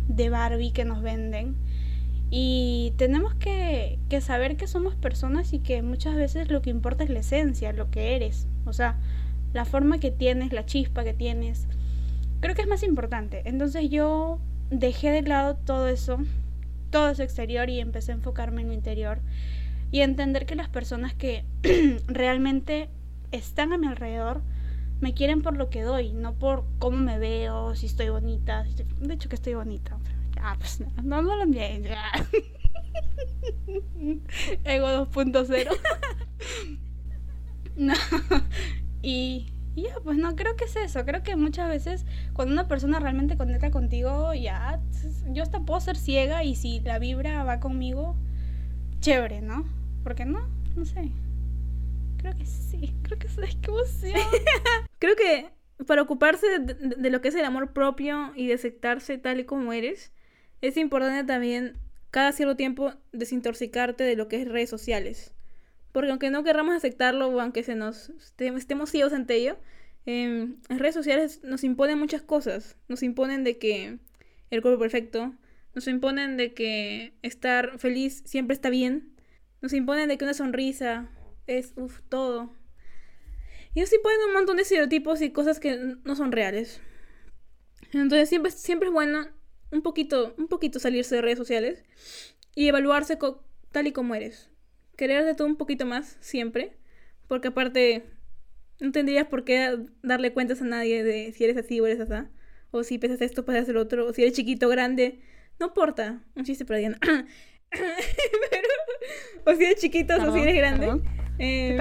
[0.08, 1.54] de Barbie que nos venden
[2.30, 7.04] y tenemos que, que, saber que somos personas y que muchas veces lo que importa
[7.04, 8.48] es la esencia, lo que eres.
[8.64, 8.98] O sea,
[9.52, 11.68] la forma que tienes, la chispa que tienes.
[12.40, 13.42] Creo que es más importante.
[13.44, 16.18] Entonces yo dejé de lado todo eso,
[16.90, 19.20] todo ese exterior y empecé a enfocarme en lo interior.
[19.92, 21.44] Y entender que las personas que
[22.08, 22.88] realmente
[23.30, 24.42] están a mi alrededor
[25.00, 28.64] me quieren por lo que doy, no por cómo me veo, si estoy bonita.
[29.00, 29.96] De hecho que estoy bonita.
[30.40, 31.84] Ah, pues no, no lo envíen.
[34.64, 35.76] Ego 2.0.
[37.76, 37.94] no.
[39.02, 41.04] Y, ya, pues no, creo que es eso.
[41.04, 44.80] Creo que muchas veces cuando una persona realmente conecta contigo, ya,
[45.28, 48.16] yo hasta puedo ser ciega y si la vibra va conmigo,
[49.00, 49.66] chévere, ¿no?
[50.02, 51.10] Porque no, no sé.
[52.18, 54.20] Creo que sí, creo que sí, qué emoción.
[54.98, 55.50] creo que
[55.86, 59.44] para ocuparse de, de, lo que es el amor propio y de aceptarse tal y
[59.44, 60.10] como eres,
[60.60, 61.76] es importante también
[62.10, 65.34] cada cierto tiempo desintoxicarte de lo que es redes sociales.
[65.92, 69.58] Porque aunque no querramos aceptarlo o aunque se nos estemos ciegos ante ello,
[70.06, 72.76] eh, las redes sociales nos imponen muchas cosas.
[72.88, 73.98] Nos imponen de que
[74.50, 75.34] el cuerpo perfecto,
[75.74, 79.14] nos imponen de que estar feliz siempre está bien,
[79.60, 81.10] nos imponen de que una sonrisa
[81.46, 81.74] es
[82.08, 82.54] todo.
[83.74, 86.80] Y nos imponen un montón de estereotipos y cosas que no son reales.
[87.92, 89.26] Entonces siempre, siempre es bueno
[89.70, 91.84] un poquito, un poquito salirse de redes sociales
[92.54, 93.18] y evaluarse
[93.72, 94.50] tal y como eres.
[94.96, 96.76] Quererte todo un poquito más siempre,
[97.28, 98.04] porque aparte
[98.80, 102.28] no tendrías por qué darle cuentas a nadie de si eres así o eres así,
[102.70, 105.20] o si pesas esto, pesas el otro, o si eres chiquito, grande,
[105.58, 106.22] no importa.
[106.34, 106.98] Un chiste para Diana.
[109.46, 111.02] o si eres chiquito o si eres grande.
[111.38, 111.76] Eh...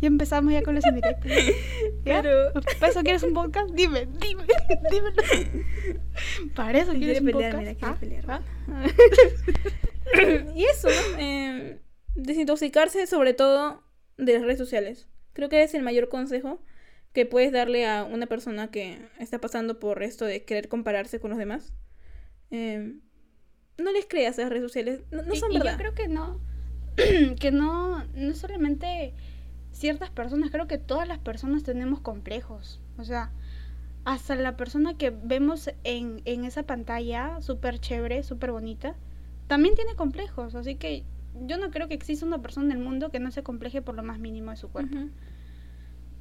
[0.00, 1.30] Y empezamos ya con los indirectos.
[2.04, 2.52] Pero.
[2.78, 3.70] ¿Para eso quieres un podcast?
[3.74, 4.44] Dime, dime,
[4.90, 5.22] dímelo.
[6.54, 7.58] ¿Para eso quieres un podcast?
[7.58, 7.96] Mira, ¿Ah?
[8.00, 8.24] pelear.
[8.28, 8.40] ¿Ah?
[10.54, 11.18] y eso, ¿no?
[11.18, 11.80] Eh,
[12.14, 13.82] desintoxicarse sobre todo
[14.16, 15.08] de las redes sociales.
[15.32, 16.62] Creo que es el mayor consejo
[17.12, 21.30] que puedes darle a una persona que está pasando por esto de querer compararse con
[21.30, 21.72] los demás.
[22.50, 22.94] Eh,
[23.78, 25.72] no les creas las redes sociales, no, no son y, verdad.
[25.72, 26.40] yo creo que no,
[27.40, 29.14] que no, no solamente
[29.80, 32.80] ciertas personas, creo que todas las personas tenemos complejos.
[32.98, 33.32] O sea,
[34.04, 38.94] hasta la persona que vemos en, en esa pantalla súper chévere, súper bonita,
[39.46, 40.54] también tiene complejos.
[40.54, 41.04] Así que
[41.46, 43.94] yo no creo que exista una persona en el mundo que no se compleje por
[43.94, 44.98] lo más mínimo de su cuerpo.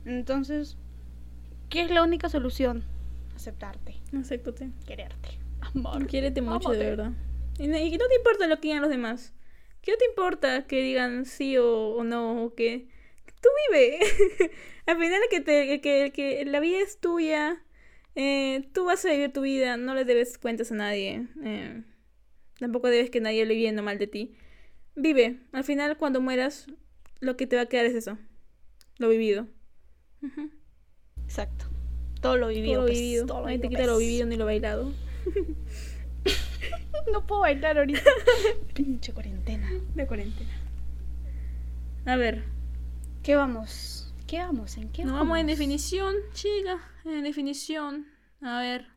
[0.06, 0.78] Entonces,
[1.70, 2.86] ¿qué es la única solución?
[3.36, 3.96] Aceptarte.
[4.18, 4.72] Acéptate.
[4.88, 5.38] Quererte.
[5.76, 6.08] Amor.
[6.08, 7.12] Quiérete mucho, de verdad.
[7.60, 9.34] Y no, y no, te importa lo que digan los demás.
[9.82, 12.44] ¿Qué no te importa que digan sí o, o no?
[12.44, 12.88] O que
[13.42, 14.00] tú vive.
[14.86, 17.64] Al final que, te, que, que la vida es tuya.
[18.16, 21.28] Eh, tú vas a vivir tu vida, no le debes cuentas a nadie.
[21.44, 21.84] Eh,
[22.60, 24.36] tampoco debes que nadie le viendo mal de ti.
[24.96, 25.40] Vive.
[25.52, 26.68] Al final, cuando mueras,
[27.20, 28.18] lo que te va a quedar es eso.
[28.98, 29.48] Lo vivido.
[31.24, 31.66] Exacto.
[32.22, 32.74] Todo lo vivido.
[32.74, 33.26] Todo lo pues, vivido.
[33.26, 34.92] Todo Nadie te quita lo vivido ni lo bailado.
[37.12, 38.02] no puedo bailar ahorita.
[38.74, 39.70] Pinche cuarentena.
[39.96, 40.50] De cuarentena.
[42.06, 42.44] A ver,
[43.24, 44.14] ¿Qué vamos?
[44.28, 44.78] ¿Qué vamos?
[44.78, 45.38] ¿En qué no, vamos?
[45.38, 46.80] en definición, chica.
[47.04, 48.06] En definición.
[48.42, 48.88] A ver.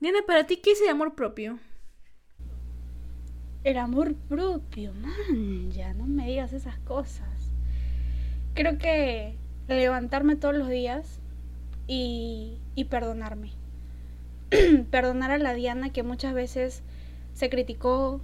[0.00, 1.58] Diana, para ti, ¿qué es el amor propio?
[3.64, 5.70] El amor propio, man.
[5.72, 7.28] Ya no me digas esas cosas.
[8.54, 9.36] Creo que
[9.68, 11.20] levantarme todos los días
[11.86, 13.50] y, y perdonarme.
[14.90, 16.82] Perdonar a la Diana que muchas veces
[17.34, 18.20] se criticó,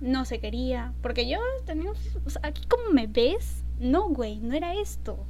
[0.00, 0.92] no se quería.
[1.02, 1.90] Porque yo tenía.
[1.90, 5.26] O sea, aquí como me ves, no, güey, no era esto.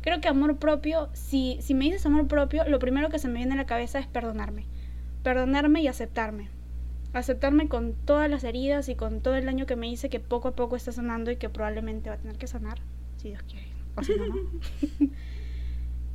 [0.00, 3.38] Creo que amor propio, si, si me dices amor propio, lo primero que se me
[3.38, 4.64] viene a la cabeza es perdonarme.
[5.22, 6.48] Perdonarme y aceptarme.
[7.12, 10.48] Aceptarme con todas las heridas y con todo el daño que me hice que poco
[10.48, 12.78] a poco está sanando y que probablemente va a tener que sanar,
[13.16, 13.66] si Dios quiere.
[13.96, 14.36] O si no, no.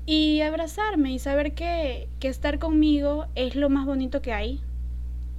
[0.05, 4.62] y abrazarme y saber que, que estar conmigo es lo más bonito que hay.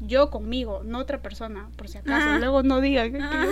[0.07, 2.27] Yo conmigo, no otra persona, por si acaso.
[2.31, 2.39] Ah.
[2.39, 3.47] Luego no digan que, Ah.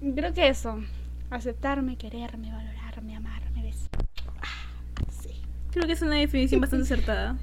[0.00, 0.82] yo Creo que eso.
[1.30, 3.62] Aceptarme, quererme, valorarme, amarme.
[3.62, 3.88] ¿ves?
[4.42, 5.40] Ah, sí.
[5.70, 7.38] Creo que es una definición bastante acertada.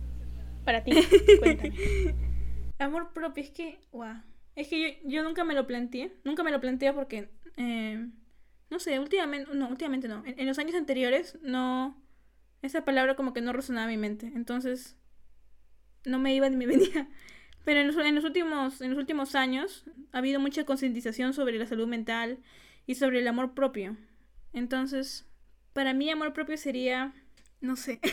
[0.64, 0.92] Para ti,
[1.38, 1.74] cuéntame.
[2.78, 4.16] Amor propio, es que, guau.
[4.56, 6.12] Es que yo, yo nunca me lo planteé.
[6.24, 8.08] Nunca me lo planteé porque, eh,
[8.70, 10.24] no sé, últimamente, no, últimamente no.
[10.26, 11.96] En, en los años anteriores, no.
[12.62, 14.32] Esa palabra como que no resonaba en mi mente.
[14.34, 14.96] Entonces,
[16.04, 17.08] no me iba ni me venía.
[17.64, 21.86] Pero en los, últimos, en los últimos años ha habido mucha concientización sobre la salud
[21.86, 22.38] mental
[22.86, 23.96] y sobre el amor propio.
[24.52, 25.26] Entonces,
[25.72, 27.14] para mí amor propio sería,
[27.60, 28.00] no sé.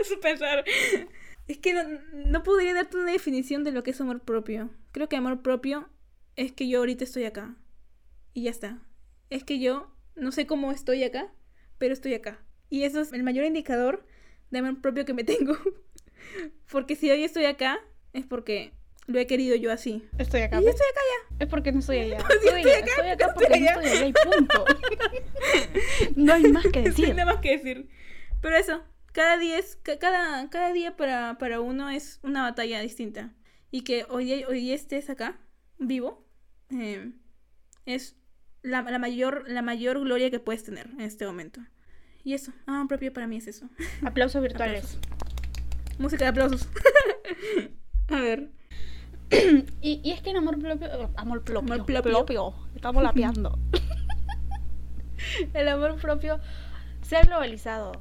[0.00, 0.64] Es pensar.
[1.48, 4.70] Es que no, no podría darte una definición de lo que es amor propio.
[4.92, 5.88] Creo que amor propio
[6.36, 7.56] es que yo ahorita estoy acá.
[8.34, 8.78] Y ya está.
[9.30, 11.32] Es que yo no sé cómo estoy acá,
[11.78, 12.45] pero estoy acá.
[12.70, 14.04] Y eso es el mayor indicador
[14.50, 15.56] de amor propio que me tengo.
[16.70, 17.78] Porque si hoy estoy acá,
[18.12, 18.72] es porque
[19.06, 20.02] lo he querido yo así.
[20.18, 20.56] Estoy acá.
[20.58, 20.74] Y yo ¿ves?
[20.74, 22.18] estoy acá Es porque no estoy allá.
[22.28, 23.74] Sí, Estoy, estoy acá, estoy acá estoy porque allá.
[23.74, 24.64] no estoy allá y punto.
[26.16, 26.80] no hay más que ya.
[26.80, 27.08] No hay decir.
[27.14, 27.88] nada más que decir.
[28.40, 33.32] Pero eso, cada día, es, cada, cada día para, para uno es una batalla distinta.
[33.70, 35.38] Y que hoy, día- hoy día estés acá,
[35.78, 36.26] vivo,
[36.70, 37.12] eh,
[37.84, 38.16] es
[38.62, 41.60] la, la mayor, la mayor gloria que puedes tener en este momento.
[42.26, 43.68] Y eso, amor propio para mí es eso.
[44.04, 44.98] Aplausos virtuales.
[45.98, 46.68] Música de aplausos.
[48.08, 48.50] A ver.
[49.80, 50.86] Y, y es que el amor propio.
[50.88, 51.74] eh, Amor propio.
[51.74, 52.54] Amor propio.
[52.74, 53.58] Estamos lapeando.
[55.54, 56.40] el amor propio
[57.02, 57.92] se ha globalizado.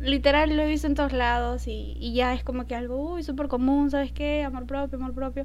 [0.00, 3.22] Literal lo he visto en todos lados y, y ya es como que algo, uy,
[3.22, 4.42] súper común, ¿sabes qué?
[4.44, 5.44] Amor propio, amor propio.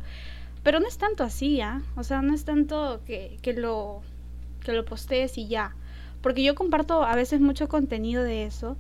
[0.64, 1.84] Pero no es tanto así, ¿ah?
[1.96, 4.02] O sea, no es tanto que, que lo
[4.62, 5.76] que lo postees y ya.
[6.26, 8.78] Porque yo comparto a veces mucho contenido de eso.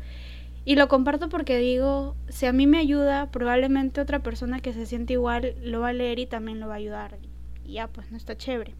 [0.65, 4.87] Y lo comparto porque digo, si a mí me ayuda, probablemente otra persona que se
[4.87, 7.19] siente igual lo va a leer y también lo va a ayudar.
[7.63, 8.73] Y ya, pues no está chévere.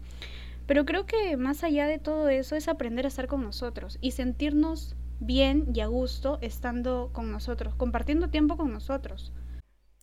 [0.66, 4.10] Pero creo que más allá de todo eso es aprender a estar con nosotros y
[4.10, 9.32] sentirnos bien y a gusto estando con nosotros, compartiendo tiempo con nosotros.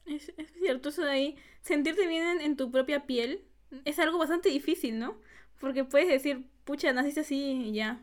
[0.06, 3.41] Es, cierto, eso de ahí, sentirte bien en, en tu propia piel
[3.84, 5.17] es algo bastante difícil, ¿no?
[5.60, 7.99] Porque puedes decir, pucha, naciste así y ya.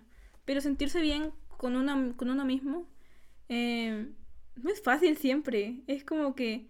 [0.50, 2.84] Pero sentirse bien con uno, con uno mismo
[3.48, 4.08] eh,
[4.56, 5.76] no es fácil siempre.
[5.86, 6.66] Es como que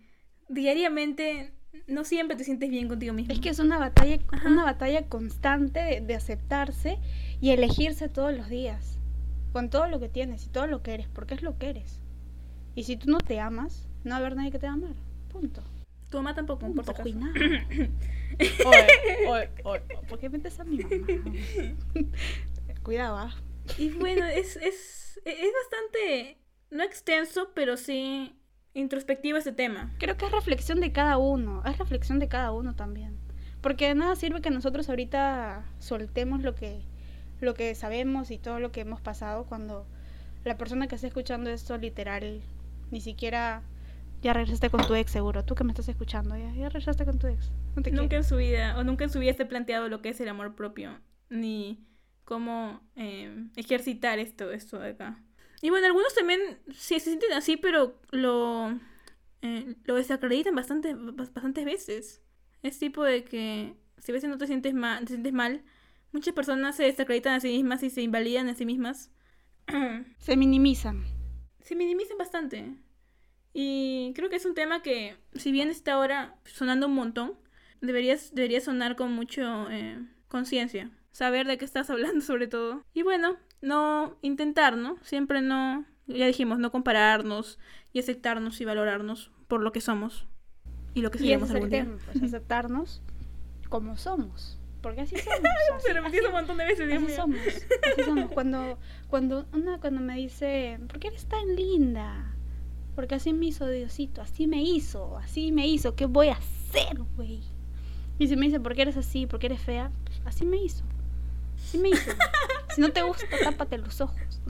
[0.50, 1.54] diariamente
[1.86, 3.32] no siempre te sientes bien contigo mismo.
[3.32, 4.50] Es que es una batalla, Ajá.
[4.50, 6.98] una batalla constante de, de aceptarse
[7.40, 8.98] y elegirse todos los días,
[9.54, 12.02] con todo lo que tienes y todo lo que eres, porque es lo que eres.
[12.74, 14.76] Y si tú no te amas, no va a haber nadie que te va a
[14.76, 14.94] amar.
[15.32, 15.62] Punto.
[16.10, 17.08] Tu mamá tampoco, por si acaso.
[18.38, 18.86] Oye,
[19.26, 21.06] oye, oye, ¿por qué metes a mi mamá?
[22.82, 23.34] Cuidado, ¿ah?
[23.78, 26.38] Y bueno, es, es, es bastante,
[26.70, 28.36] no extenso, pero sí
[28.74, 29.92] introspectivo este tema.
[29.98, 33.18] Creo que es reflexión de cada uno, es reflexión de cada uno también.
[33.60, 36.82] Porque de nada sirve que nosotros ahorita soltemos lo que,
[37.40, 39.86] lo que sabemos y todo lo que hemos pasado cuando
[40.44, 42.40] la persona que está escuchando esto literal
[42.90, 43.62] ni siquiera
[44.22, 45.44] ya regresaste con tu ex seguro.
[45.44, 47.50] Tú que me estás escuchando, ya, ya regresaste con tu ex.
[47.76, 50.10] No te Nunca en su vida, o nunca en su vida ha planteado lo que
[50.10, 51.86] es el amor propio, ni
[52.30, 55.20] cómo eh, ejercitar esto, esto de acá.
[55.62, 56.40] Y bueno, algunos también
[56.72, 58.78] sí se sienten así, pero lo,
[59.42, 62.22] eh, lo desacreditan bastante, bas- bastantes veces.
[62.62, 65.62] Es tipo de que si a veces no te sientes mal, te sientes mal,
[66.12, 69.10] muchas personas se desacreditan a sí mismas y se invalidan a sí mismas.
[70.18, 71.04] Se minimizan.
[71.62, 72.74] se minimizan bastante.
[73.54, 77.34] Y creo que es un tema que, si bien está ahora sonando un montón,
[77.80, 80.90] deberías, debería sonar con mucho eh, conciencia.
[81.12, 82.84] Saber de qué estás hablando sobre todo.
[82.94, 84.96] Y bueno, no intentar, ¿no?
[85.02, 87.58] Siempre no, ya dijimos, no compararnos
[87.92, 90.26] y aceptarnos y valorarnos por lo que somos.
[90.94, 91.86] Y lo que seremos algún día.
[92.06, 93.02] pues, aceptarnos
[93.68, 94.56] como somos.
[94.82, 95.38] Porque así somos.
[95.76, 97.16] así- Se repitió un montón de veces, Dios Así mío.
[97.16, 97.38] somos,
[97.92, 98.30] así somos.
[98.34, 102.34] Cuando, cuando una cuando me dice, ¿por qué eres tan linda?
[102.96, 106.98] Porque así me hizo Diosito, así me hizo, así me hizo, ¿qué voy a hacer,
[107.16, 107.40] güey?
[108.18, 109.26] Y si me dice, ¿por qué eres así?
[109.26, 109.90] ¿Por qué eres fea?
[110.04, 110.84] Pues, así me hizo.
[111.64, 112.10] Así me hizo.
[112.74, 114.40] Si no te gusta, tápate los ojos.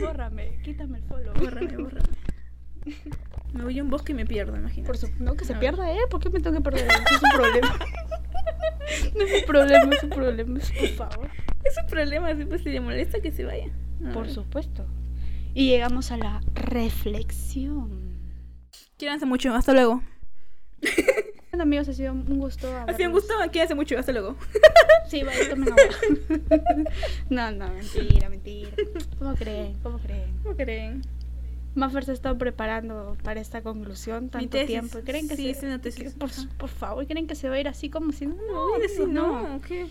[0.00, 1.32] Bórrame, quítame el follow.
[1.34, 2.08] Bórrame, bórrame.
[3.52, 4.86] Me voy a un bosque y me pierdo, imagínate.
[4.86, 6.84] Por su- no, que se pierda él, ¿por qué me tengo que perder?
[6.84, 6.90] él?
[7.14, 7.78] Es un problema.
[9.14, 11.30] No es un problema, es un problema, es- por favor.
[11.64, 13.66] Es un problema, siempre si le molesta que se vaya.
[14.08, 14.34] A Por ver.
[14.34, 14.86] supuesto.
[15.54, 18.18] Y llegamos a la reflexión.
[18.96, 20.02] Quiéranse mucho, hasta luego.
[21.50, 22.68] Bueno, amigos, ha sido un gusto.
[22.86, 23.34] Ha sido un gusto.
[23.42, 23.98] Aquí hace mucho.
[23.98, 24.36] Hasta luego.
[25.08, 25.84] Sí, vaya, tomen agua.
[27.30, 28.70] no, no, mentira, mentira.
[29.18, 29.76] ¿Cómo creen?
[29.82, 30.38] ¿Cómo creen?
[30.44, 31.02] ¿Cómo creen?
[31.74, 35.00] Maffer se ha estado preparando para esta conclusión tanto tiempo.
[35.04, 36.14] ¿Creen que sí, se, tesis.
[36.14, 38.34] por, por, favor, ¿creen que se va a ir así como si no?
[38.34, 39.60] No, no, no, no.
[39.60, 39.86] ¿qué?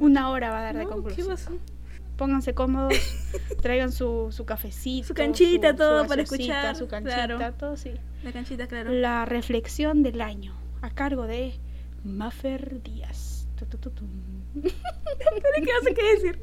[0.00, 1.26] Una hora va a dar de conclusión.
[1.26, 1.50] ¿Qué pasó?
[2.16, 2.94] Pónganse cómodos,
[3.62, 7.54] traigan su, su cafecito, Su canchita, su- todo su para escuchar, su canchita, claro.
[7.54, 7.92] todo sí.
[8.22, 8.90] La canchita, claro.
[8.92, 11.54] La reflexión del año a cargo de
[12.04, 13.48] Maffer Díaz.
[13.58, 14.04] Tu, tu, tu.
[14.62, 14.70] ¿Qué
[15.62, 16.40] no sé qué decir?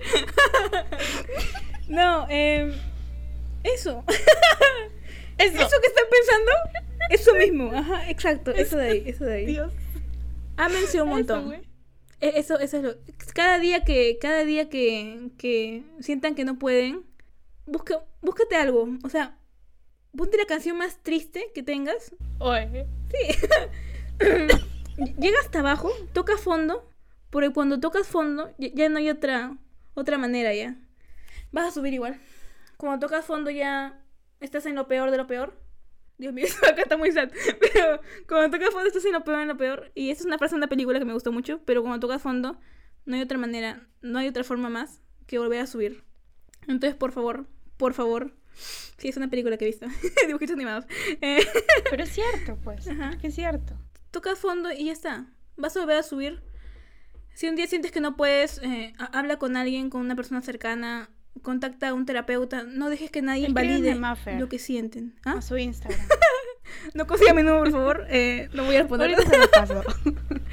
[1.88, 2.74] no, eh,
[3.64, 4.04] eso.
[5.38, 5.56] Eso.
[5.58, 6.52] Eso que están pensando,
[7.10, 7.72] eso mismo.
[7.76, 8.52] Ajá, exacto.
[8.52, 9.46] Eso de ahí, eso de ahí.
[9.46, 9.74] Dios.
[10.58, 11.56] Ámense un montón.
[12.22, 12.96] E- Eso, eso es lo.
[13.34, 17.04] Cada día que, cada día que, que sientan que no pueden,
[17.66, 18.88] busca, búscate algo.
[19.04, 19.38] O sea,
[20.16, 22.14] ponte la canción más triste que tengas.
[22.40, 22.86] Oye.
[25.20, 26.88] Llega hasta abajo, toca fondo,
[27.30, 29.58] porque cuando tocas fondo ya, ya no hay otra,
[29.96, 30.76] otra manera ya.
[31.52, 32.20] Vas a subir igual.
[32.78, 34.00] Cuando tocas fondo ya
[34.40, 35.54] estás en lo peor de lo peor.
[36.22, 37.30] Dios mío, acá está muy sad.
[37.74, 39.92] Pero cuando tocas fondo estás en lo peor de lo peor.
[39.96, 41.60] Y esa es una frase de una película que me gustó mucho.
[41.66, 42.60] Pero cuando tocas fondo
[43.06, 46.04] no hay otra manera, no hay otra forma más que volver a subir.
[46.68, 48.36] Entonces, por favor, por favor.
[48.98, 49.88] Sí, es una película que he visto.
[50.28, 50.86] Dibujitos animados.
[51.22, 51.40] Eh,
[51.90, 52.88] Pero es cierto, pues.
[52.88, 53.18] Ajá.
[53.18, 53.74] Que es cierto.
[54.12, 55.26] tocas fondo y ya está.
[55.58, 56.44] Vas a volver a subir.
[57.34, 60.42] Si un día sientes que no puedes, eh, ha- habla con alguien, con una persona
[60.42, 61.10] cercana,
[61.42, 62.64] contacta a un terapeuta.
[62.64, 63.98] No dejes que nadie invalide
[64.38, 65.16] lo que sienten.
[65.26, 65.34] ¿Ah?
[65.38, 66.00] A su Instagram.
[66.94, 68.08] No consiga mi número, por favor.
[68.10, 69.12] Eh, no voy a responder.
[69.12, 69.84] Lo paso.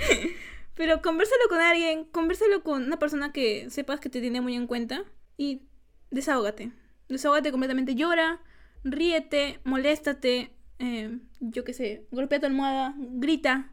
[0.75, 4.67] Pero conversalo con alguien, conversalo con una persona que sepas que te tiene muy en
[4.67, 5.05] cuenta
[5.37, 5.63] y
[6.11, 6.73] desahógate.
[7.09, 7.95] Desahógate completamente.
[7.95, 8.41] Llora,
[8.85, 13.73] ríete, moléstate, eh, yo qué sé, golpea tu almohada, grita.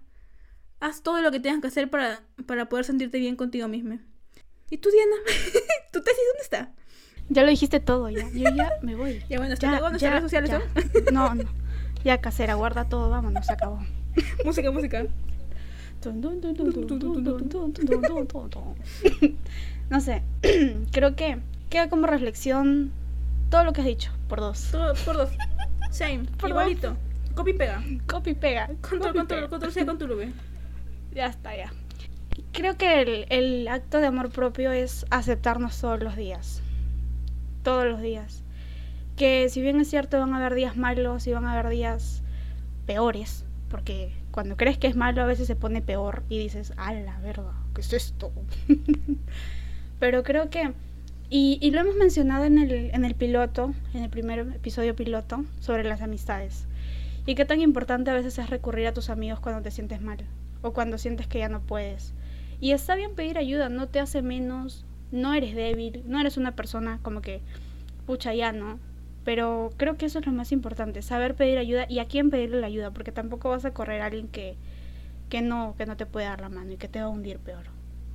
[0.80, 4.00] Haz todo lo que tengas que hacer para, para poder sentirte bien contigo misma.
[4.70, 5.16] ¿Y tú, Diana?
[5.94, 6.76] ¿Tu tesis dónde está?
[7.30, 8.30] Ya lo dijiste todo, ya.
[8.34, 9.24] Yo ya me voy.
[9.30, 10.60] Ya bueno, hasta luego, nuestras redes sociales ya.
[10.60, 11.14] son.
[11.14, 11.44] No, no.
[12.04, 13.80] Ya casera, guarda todo, vámonos, se acabó.
[14.46, 15.06] música, música.
[19.90, 20.24] No sé,
[20.92, 22.92] creo que queda como reflexión
[23.50, 24.70] todo lo que has dicho, por dos.
[24.72, 25.30] Todo por dos.
[25.92, 26.96] Same, Por igualito.
[27.36, 27.84] Copy y pega.
[28.08, 28.68] Copy pega.
[28.68, 29.50] Control, copy control, pega.
[29.50, 30.34] control C, control V.
[31.14, 31.72] Ya está, ya.
[32.52, 36.62] Creo que el, el acto de amor propio es aceptarnos todos los días.
[37.66, 38.44] Todos los días.
[39.18, 42.22] Que si bien es cierto van a haber días malos y van a haber días
[42.86, 46.94] peores, porque cuando crees que es malo a veces se pone peor y dices, a
[46.94, 48.32] la verdad, ¿qué es esto?
[50.00, 50.74] Pero creo que,
[51.32, 55.44] y, y lo hemos mencionado en el, en el piloto, en el primer episodio piloto,
[55.60, 56.68] sobre las amistades.
[57.26, 60.20] Y qué tan importante a veces es recurrir a tus amigos cuando te sientes mal
[60.62, 62.14] o cuando sientes que ya no puedes.
[62.62, 66.56] Y está bien pedir ayuda, no te hace menos, no eres débil, no eres una
[66.56, 67.42] persona como que,
[68.06, 68.80] pucha, ya no.
[69.24, 72.62] Pero creo que eso es lo más importante, saber pedir ayuda y a quién pedirle
[72.62, 74.56] la ayuda, porque tampoco vas a correr a alguien que,
[75.30, 77.40] que, no, que no te puede dar la mano y que te va a hundir
[77.40, 77.66] peor.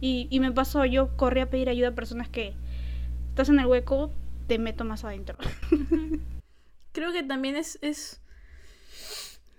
[0.00, 2.54] Y, y me pasó, yo corrí a pedir ayuda a personas que
[3.30, 4.12] estás en el hueco,
[4.46, 5.36] te meto más adentro.
[6.92, 7.78] Creo que también es.
[7.82, 8.20] Es,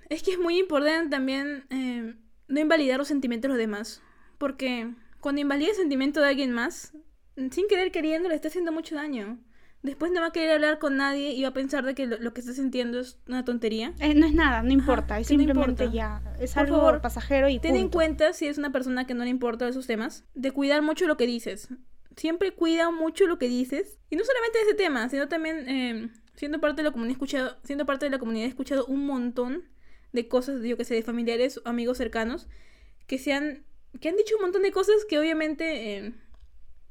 [0.10, 2.16] es que es muy importante también eh,
[2.48, 4.02] no invalidar los sentimientos de los demás.
[4.38, 6.94] Porque cuando invalidas el sentimiento de alguien más,
[7.36, 9.39] sin querer queriendo, le está haciendo mucho daño.
[9.84, 12.20] Después no va a querer hablar con nadie y va a pensar de que lo,
[12.20, 13.94] lo que está sintiendo es una tontería.
[14.00, 15.91] Eh, no es nada, no importa, es que no simplemente importa.
[15.91, 19.15] ya, es Por algo favor, pasajero y Ten en cuenta, si eres una persona que
[19.15, 21.70] no le importa esos temas, de cuidar mucho lo que dices.
[22.15, 24.00] Siempre cuida mucho lo que dices.
[24.12, 27.13] Y no solamente de ese tema, sino también eh, siendo parte de la comunidad he
[27.13, 29.63] escuchado, siendo parte de la comunidad he escuchado un montón
[30.12, 32.48] de cosas, yo que sé, de familiares, amigos cercanos,
[33.08, 33.65] que se han,
[34.00, 36.13] que han dicho un montón de cosas que obviamente eh,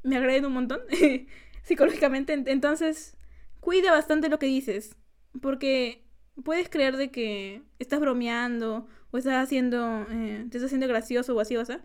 [0.03, 0.81] me agreden un montón
[1.63, 2.35] psicológicamente.
[2.37, 3.17] Ent- Entonces,
[3.61, 4.97] cuida bastante lo que dices,
[5.41, 6.05] porque
[6.45, 11.37] puedes creer de que estás bromeando o estás haciendo, eh, te estás haciendo gracioso o
[11.37, 11.83] graciosa,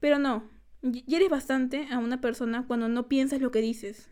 [0.00, 0.48] pero no.
[0.82, 4.10] Hieres bastante a una persona cuando no piensas lo que dices.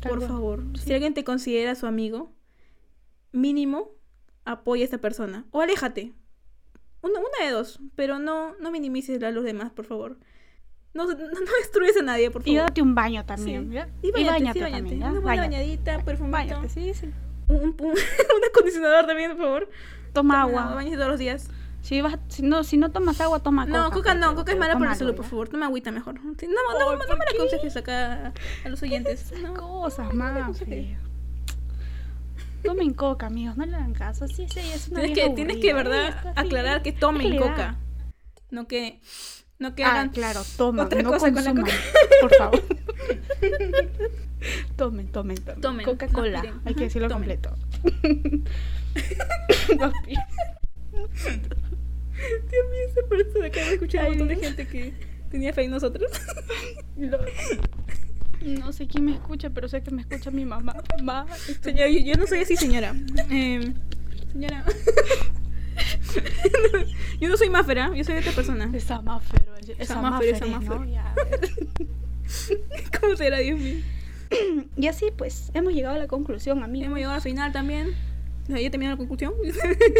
[0.00, 0.30] Tal Por cual.
[0.30, 0.84] favor, Sí.
[0.86, 2.32] si alguien te considera su amigo,
[3.32, 3.90] mínimo
[4.44, 5.44] apoya a esta persona.
[5.50, 6.12] O aléjate.
[7.02, 10.18] Una, una de dos, pero no, no minimices a los demás, por favor.
[10.98, 12.68] No, no, no destruyes a nadie, por Y favor.
[12.70, 13.74] date un baño también, Sí.
[13.74, 13.88] ¿ya?
[14.02, 14.82] Y bañate, sí, bañate.
[14.82, 15.02] también.
[15.02, 16.32] Una buena bañadita, perfumito.
[16.36, 17.10] Báñate, sí, sí.
[17.46, 19.68] Un, un, un acondicionador también, por favor.
[20.12, 20.74] Toma Toma agua.
[20.74, 21.48] Bañate todos los días.
[21.82, 23.78] Si, vas, si, no, si no tomas agua, toma coca.
[23.78, 25.48] No, coca no, coca es mala para la salud, por favor.
[25.48, 26.16] Toma agüita mejor.
[26.16, 28.32] No, no, no, Ay, no, ¿por me la aconsejes acá
[28.64, 29.32] a los oyentes.
[29.40, 29.54] No.
[29.54, 30.60] Cosas más.
[32.64, 34.26] tomen coca, amigos, no le hagan caso.
[34.26, 37.76] Sí, sí, es una Tienes que, tienes que, verdad, aclarar que ¿qué tomen coca.
[38.50, 39.00] No que,
[39.58, 40.10] no que Ah, hagan.
[40.10, 41.70] claro, tomen, otra no cosa con la consuman,
[42.20, 42.62] por favor.
[44.76, 45.60] tomen, tomen, tomen.
[45.60, 47.38] Tomen, Coca-Cola, hay que decirlo tomen.
[47.38, 47.56] completo.
[49.80, 50.22] Aspiren.
[52.50, 54.92] Dios mío, esa persona acaba de escuchar un montón de gente que
[55.30, 56.10] tenía fe en nosotros.
[56.96, 57.18] Lo-
[58.42, 60.74] No sé quién me escucha, pero sé que me escucha mi mamá.
[60.98, 61.26] Mamá,
[61.62, 62.94] Señora, yo, yo no soy así, señora.
[63.30, 63.72] Eh,
[64.32, 64.64] señora.
[67.20, 68.70] yo no soy máfera, yo soy otra persona.
[68.72, 70.86] Esa mafero, esa mafero, esa.
[70.86, 71.14] Ya.
[73.00, 73.82] ¿Cómo será, Dios mío?
[74.76, 76.86] Y así pues, hemos llegado a la conclusión, amigos.
[76.86, 77.94] Hemos llegado al final también.
[78.48, 79.32] Ya terminó la conclusión.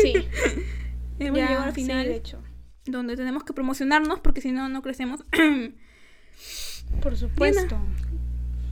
[0.02, 0.12] Sí,
[1.18, 2.06] Hemos ya, llegado al sí, final.
[2.06, 2.42] de hecho.
[2.86, 5.24] donde tenemos que promocionarnos porque si no, no crecemos.
[7.02, 7.78] Por supuesto.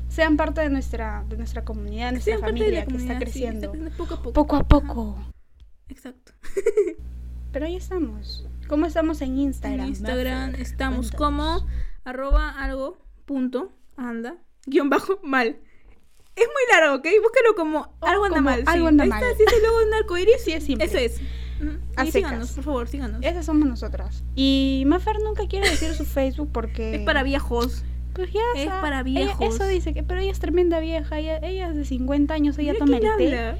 [0.08, 2.96] Sean parte de nuestra, de nuestra comunidad, de nuestra Sean parte de la familia que
[3.02, 3.74] está sí, creciendo.
[3.74, 4.32] está- poco a poco.
[4.32, 5.18] Poco a poco.
[5.88, 6.32] Exacto.
[7.56, 8.46] Pero ahí estamos.
[8.68, 9.80] ¿Cómo estamos en Instagram?
[9.80, 10.60] En Instagram Maffer?
[10.60, 11.62] estamos Cuéntanos.
[11.62, 11.66] como
[12.04, 14.36] arroba algo punto anda
[14.66, 15.56] guion bajo mal.
[16.34, 17.06] Es muy largo, ¿ok?
[17.22, 18.60] Búscalo como algo anda como mal.
[18.60, 18.64] sí.
[18.66, 19.22] algo anda Ahí mal.
[19.22, 20.42] está, sí, logo de un arcoíris.
[20.44, 20.84] Sí, es simple.
[20.84, 21.18] Eso es.
[21.96, 23.22] A Y síganos, por favor, síganos.
[23.22, 24.22] Esas somos nosotras.
[24.34, 26.96] Y Maffer nunca quiere decir su Facebook porque...
[26.96, 27.84] Es para viejos.
[28.16, 29.54] Pues ya es sa- para ella- viejos.
[29.54, 31.18] eso dice que, pero ella es tremenda vieja.
[31.18, 33.54] Ella, ella es de 50 años, ella ¿De toma el té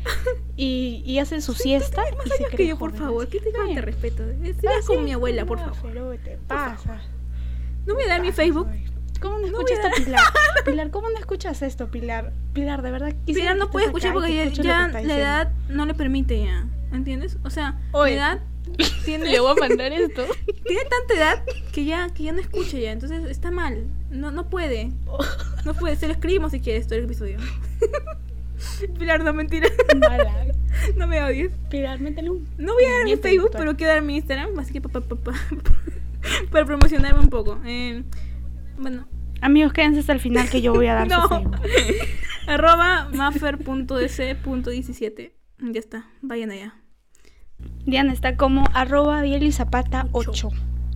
[0.57, 2.03] y, y hace su siesta.
[2.17, 3.05] Más y años que yo, por joven.
[3.05, 3.29] favor.
[3.29, 4.25] Que te te respeto.
[4.43, 5.93] Seas ah, como sí, mi abuela, por no, favor.
[5.93, 7.01] pero te pasa.
[7.87, 8.67] No voy a dar mi Facebook.
[9.21, 10.21] ¿Cómo no escuchas esto, Pilar?
[10.65, 12.33] Pilar, ¿cómo no escuchas esto, Pilar?
[12.53, 15.15] Pilar, de verdad Pilar no puede escuchar porque que ya, la diciendo.
[15.15, 16.67] edad no le permite ya.
[16.93, 17.39] ¿Entiendes?
[17.45, 18.41] O sea, la edad
[19.05, 20.25] tiene, Le voy a mandar esto.
[20.67, 22.93] tiene tanta edad que ya, que ya no escucha ya.
[22.93, 23.85] Entonces está mal.
[24.11, 24.93] No, no puede.
[25.65, 25.97] No puede.
[25.97, 27.39] Se lo escribimos si quieres todo el episodio.
[28.99, 29.69] Pilar, no mentira.
[29.99, 30.47] Mala.
[30.97, 31.51] No me odies.
[31.71, 32.47] Pilar, métele un...
[32.59, 34.57] No voy a dar mi Facebook, pero quiero dar mi Instagram.
[34.59, 35.33] Así que pa, pa, pa, pa-
[36.53, 37.59] para promocionarme un poco.
[37.65, 38.05] Eh,
[38.79, 39.09] bueno,
[39.41, 41.27] Amigos, quédense hasta el final que yo voy a dar No.
[41.29, 41.51] su
[42.47, 45.33] arroba maffer.dc.17.
[45.73, 46.07] Ya está.
[46.23, 46.75] Vayan allá.
[47.85, 50.51] Diana está como arroba Zapata 8.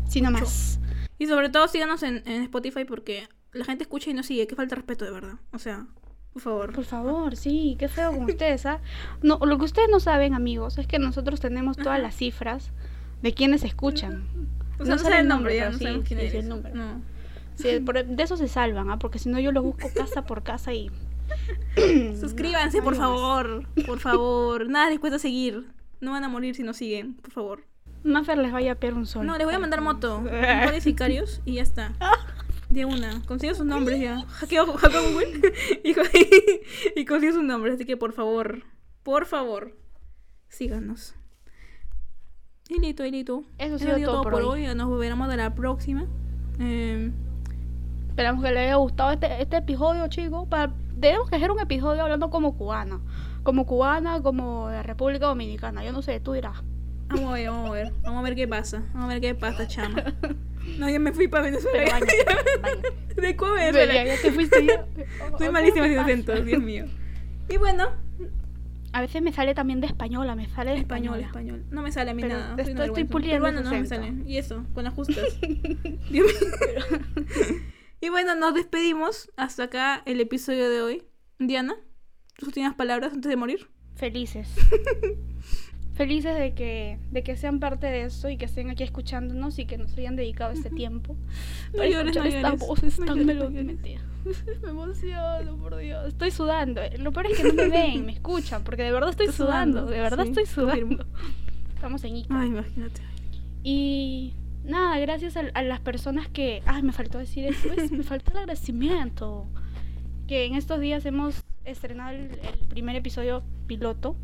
[0.08, 0.78] Si no más.
[1.20, 4.46] Y sobre todo síganos en, en Spotify porque la gente escucha y no sigue.
[4.48, 5.34] Que falta de respeto, de verdad.
[5.52, 5.86] O sea,
[6.32, 6.72] por favor.
[6.72, 8.80] Por favor, sí, qué feo con ustedes, ¿ah?
[9.22, 12.02] No, lo que ustedes no saben, amigos, es que nosotros tenemos todas Ajá.
[12.02, 12.72] las cifras
[13.22, 14.24] de quienes escuchan.
[14.78, 16.42] O sea, no, sabe el nombre, ya no sí, sabemos quién sí, eres.
[16.42, 16.72] el nombre.
[16.74, 17.02] No.
[17.54, 18.98] Sí, por- de eso se salvan, ¿ah?
[18.98, 20.90] Porque si no yo los busco casa por casa y...
[22.18, 23.68] Suscríbanse, No, por no favor.
[23.86, 24.68] Por favor.
[24.68, 25.66] Nada les cuesta seguir.
[26.00, 27.64] No van a morir si no siguen, por favor.
[28.02, 29.26] Maffer les vaya a pegar un sol.
[29.26, 30.22] No, les voy a mandar moto.
[30.24, 31.92] Varios sicarios y ya está.
[32.68, 33.22] De una.
[33.26, 34.24] Consigo sus nombres ya.
[34.26, 35.52] Hackeo, hackeo Google
[35.84, 35.94] y,
[37.00, 37.74] y consigo sus nombres.
[37.74, 38.62] Así que por favor,
[39.02, 39.76] por favor,
[40.48, 41.14] síganos.
[42.68, 43.44] Y listo, y listo.
[43.58, 44.66] Eso ha sido todo todo por hoy.
[44.66, 44.74] hoy.
[44.74, 46.06] Nos veremos a la próxima.
[46.60, 47.10] Eh,
[48.10, 50.46] Esperamos que les haya gustado este, este episodio, chicos.
[50.48, 53.00] Para, debemos que hacer un episodio hablando como cubana.
[53.42, 55.82] Como cubana, como de República Dominicana.
[55.84, 56.62] Yo no sé, tú dirás.
[57.10, 57.92] Vamos a ver, vamos a ver.
[58.02, 58.82] Vamos a ver qué pasa.
[58.92, 60.04] Vamos a ver qué pasa, chama.
[60.78, 61.98] No, ya me fui para Venezuela.
[63.16, 64.04] De Cuba Venezuela.
[64.04, 64.86] ya, te fuiste ya.
[65.38, 66.84] Soy malísima acentos, Dios mío.
[67.48, 67.88] Y bueno,
[68.92, 71.26] A veces me sale también de española, me sale de español, española.
[71.58, 71.64] español.
[71.70, 72.56] No me sale a mí Pero nada.
[72.62, 74.14] estoy- estoy puliendo ese no me sale.
[74.26, 75.24] Y eso, con las justas.
[75.40, 76.26] Dios mío.
[78.00, 79.30] y bueno, nos despedimos.
[79.36, 81.02] Hasta acá el episodio de hoy.
[81.38, 81.74] Diana,
[82.36, 83.68] tus últimas palabras antes de morir.
[83.96, 84.48] Felices.
[86.00, 89.66] Felices de que, de que sean parte de eso y que estén aquí escuchándonos y
[89.66, 91.14] que nos hayan dedicado este tiempo.
[91.72, 92.68] No para llores, no escuchar estas llores.
[92.68, 94.02] voces No tan no melódicas.
[94.62, 96.08] Me emociono, por Dios.
[96.08, 96.80] Estoy sudando.
[96.96, 99.80] Lo peor es que no me ven, me escuchan, porque de verdad estoy sudando.
[99.80, 101.04] sudando, De verdad sí, estoy sudando.
[101.74, 102.40] Estamos en Ica.
[102.40, 103.02] Ay, imagínate.
[103.62, 104.32] Y
[104.64, 106.62] nada, gracias a, a las personas que...
[106.64, 107.92] Ay, me faltó decir esto, ¿ves?
[107.92, 109.48] me faltó el agradecimiento.
[110.26, 114.16] Que en estos días hemos estrenado el, el primer episodio piloto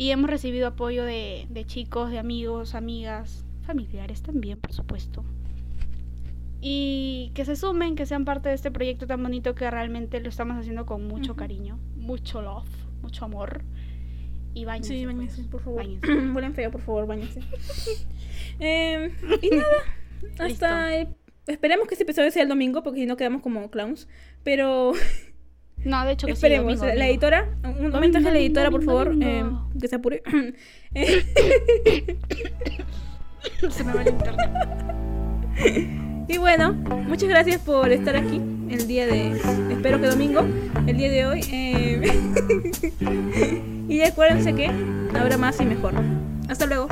[0.00, 5.26] y hemos recibido apoyo de, de chicos, de amigos, amigas, familiares también, por supuesto.
[6.62, 10.30] Y que se sumen, que sean parte de este proyecto tan bonito que realmente lo
[10.30, 11.38] estamos haciendo con mucho Ujú.
[11.38, 12.68] cariño, mucho love,
[13.02, 13.62] mucho amor.
[14.54, 15.16] Y bañense, Sí, pues.
[15.16, 15.82] bañense, por favor.
[16.34, 17.40] Huelen feo, por favor, bañense.
[18.58, 19.10] Eh,
[19.42, 19.66] y nada,
[20.38, 20.96] hasta...
[20.96, 21.08] el-
[21.46, 24.06] Esperemos que este episodio sea el domingo, porque si no quedamos como clowns.
[24.44, 24.92] Pero
[25.84, 26.78] No, de hecho que sí, esperemos.
[26.78, 29.70] domingo, la editora, un Domingo, mensaje a la domingo, editora, por favor, eh, domingo.
[29.80, 30.22] que se apure.
[33.70, 34.50] Se me va el internet.
[36.28, 40.46] y bueno, muchas gracias por estar aquí el día de, de espero que domingo,
[40.86, 41.40] el día de hoy.
[41.50, 42.02] Eh,
[43.88, 44.70] y acuérdense que
[45.18, 45.94] habrá más y mejor.
[46.48, 46.88] Hasta luego.